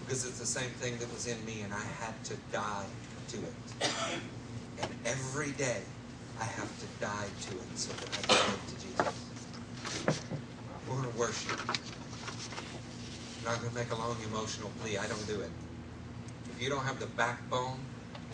[0.00, 2.86] because it's the same thing that was in me, and I had to die
[3.28, 3.90] to it.
[4.80, 5.82] And every day,
[6.40, 9.14] I have to die to it so that I can live to Jesus.
[10.88, 11.60] We're going to worship.
[11.68, 14.96] I'm not going to make a long emotional plea.
[14.96, 15.50] I don't do it.
[16.48, 17.78] If you don't have the backbone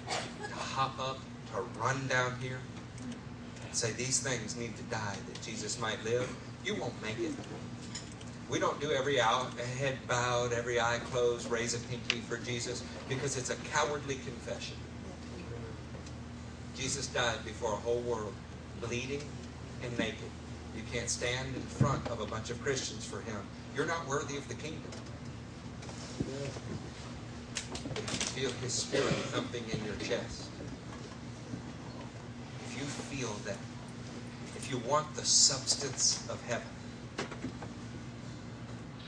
[0.08, 1.18] to hop up,
[1.52, 2.60] to run down here,
[3.66, 6.34] and say these things need to die that Jesus might live,
[6.64, 7.32] you won't make it.
[8.48, 13.36] We don't do every head bowed, every eye closed, raise a pinky for Jesus because
[13.36, 14.76] it's a cowardly confession.
[16.76, 18.34] Jesus died before a whole world,
[18.80, 19.22] bleeding
[19.82, 20.30] and naked.
[20.76, 23.38] You can't stand in front of a bunch of Christians for him.
[23.74, 24.90] You're not worthy of the kingdom.
[27.94, 30.50] But you feel his spirit thumping in your chest,
[33.02, 33.56] feel that,
[34.56, 36.66] if you want the substance of heaven,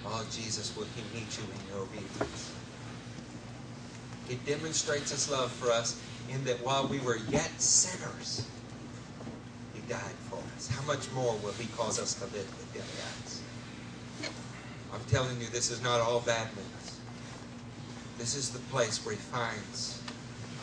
[0.06, 2.52] oh, Jesus, will he meet you in your obedience?
[4.28, 6.00] He demonstrates his love for us
[6.30, 8.46] in that while we were yet sinners,
[9.74, 10.68] he died for us.
[10.68, 12.84] How much more will he cause us to live with him?
[14.92, 16.98] I'm telling you, this is not all bad news.
[18.18, 20.02] This is the place where he finds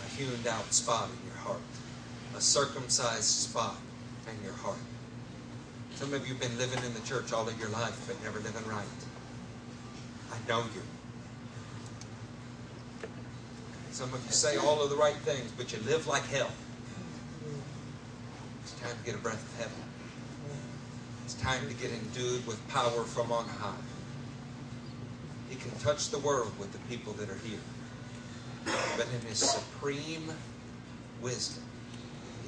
[0.06, 1.62] a hewn out spot in your heart,
[2.36, 3.78] a circumcised spot
[4.28, 4.78] in your heart.
[5.96, 8.40] Some of you have been living in the church all of your life, but never
[8.40, 8.84] living right.
[10.32, 10.82] I know you.
[13.92, 16.52] Some of you say all of the right things, but you live like hell.
[18.64, 19.84] It's time to get a breath of heaven.
[21.24, 23.74] It's time to get endued with power from on high.
[25.50, 27.60] He can touch the world with the people that are here.
[28.98, 30.30] But in His supreme
[31.22, 31.64] wisdom,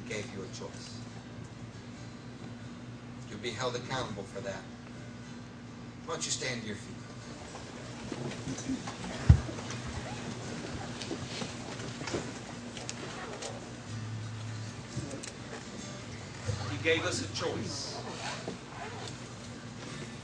[0.10, 1.00] gave you a choice.
[3.30, 4.62] You'll be held accountable for that.
[6.06, 6.96] Why don't you stand to your feet?
[16.72, 18.00] He gave us a choice.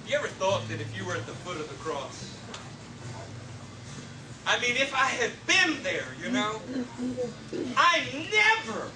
[0.08, 2.33] You ever thought that if you were at the foot of the cross,
[4.46, 6.62] I mean, if I had been there, you know,
[7.78, 8.90] I never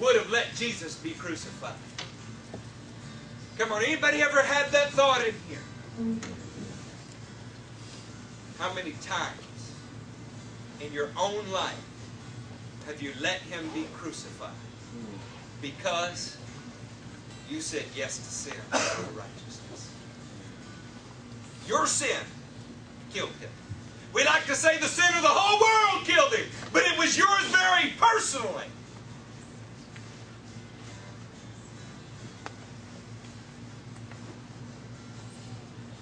[0.00, 1.74] would have let Jesus be crucified.
[3.58, 6.18] Come on, anybody ever had that thought in here?
[8.58, 9.74] How many times
[10.80, 11.84] in your own life
[12.86, 14.50] have you let him be crucified?
[15.60, 16.38] Because
[17.50, 19.92] you said yes to sin and righteousness.
[21.68, 22.16] Your sin
[23.12, 23.50] killed him.
[24.12, 27.16] We like to say the sin of the whole world killed him, but it was
[27.16, 28.64] yours very personally.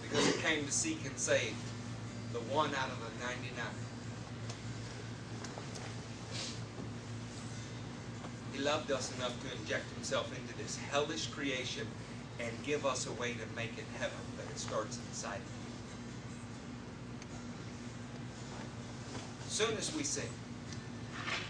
[0.03, 1.55] Because it came to seek and save
[2.33, 3.53] the one out of the 99.
[8.53, 11.87] He loved us enough to inject himself into this hellish creation
[12.41, 15.58] and give us a way to make it heaven, but it starts inside of you.
[19.49, 20.31] Soon as we sing.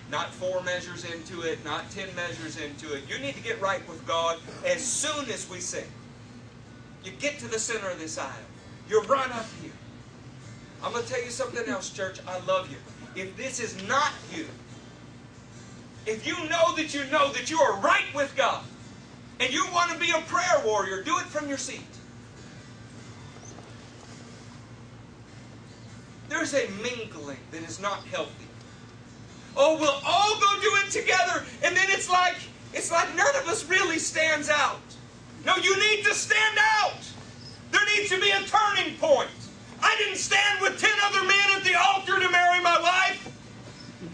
[0.09, 3.09] Not four measures into it, not ten measures into it.
[3.09, 5.87] You need to get right with God as soon as we sing.
[7.05, 8.33] You get to the center of this aisle.
[8.89, 9.73] You run up here.
[10.83, 12.20] I'm going to tell you something else, church.
[12.27, 12.79] I love you.
[13.15, 14.47] If this is not you,
[16.07, 18.65] if you know that you know that you are right with God,
[19.41, 22.01] and you want to be a prayer warrior, do it from your seat.
[26.39, 28.47] There's a mingling that is not healthy.
[29.56, 32.36] Oh, we'll all go do it together, and then it's like
[32.73, 34.78] it's like none of us really stands out.
[35.44, 37.01] No, you need to stand out.
[37.73, 39.28] There needs to be a turning point.
[39.82, 43.35] I didn't stand with ten other men at the altar to marry my wife.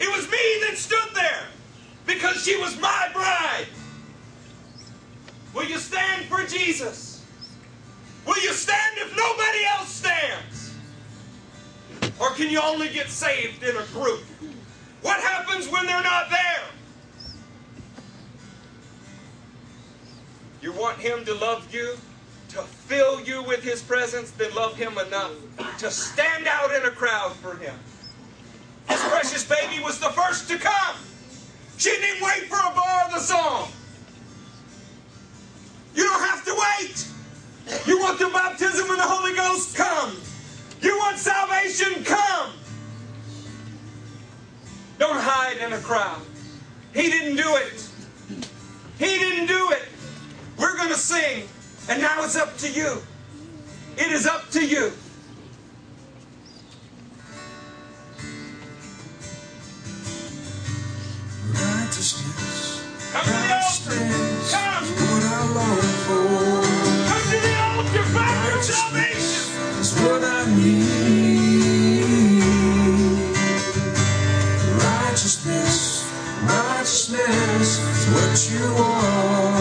[0.01, 1.49] It was me that stood there
[2.07, 3.67] because she was my bride.
[5.53, 7.23] Will you stand for Jesus?
[8.27, 10.54] Will you stand if nobody else stands?
[12.21, 14.23] Or can you only get saved in a group?
[15.03, 16.65] What happens when they're not there?
[20.63, 21.97] You want Him to love you,
[22.51, 25.33] to fill you with His presence, then love Him enough
[25.79, 27.75] to stand out in a crowd for Him.
[28.89, 30.97] His precious baby was the first to come.
[31.77, 33.69] She didn't wait for a bar of the song.
[35.95, 37.09] You don't have to wait.
[37.87, 39.77] You want the baptism of the Holy Ghost?
[39.77, 40.17] Come.
[40.85, 42.05] You want salvation?
[42.05, 42.53] Come.
[44.99, 46.21] Don't hide in a crowd.
[46.93, 47.89] He didn't do it.
[48.99, 49.83] He didn't do it.
[50.59, 51.49] We're going to sing,
[51.89, 52.99] and now it's up to you.
[53.97, 54.93] It is up to you.
[61.53, 62.83] Righteousness,
[63.13, 63.91] Come to the altar.
[63.91, 64.85] righteousness, Come.
[64.85, 66.64] what I long for.
[70.05, 72.05] What I need.
[74.85, 76.05] Righteousness,
[76.43, 79.54] righteousness is what you are.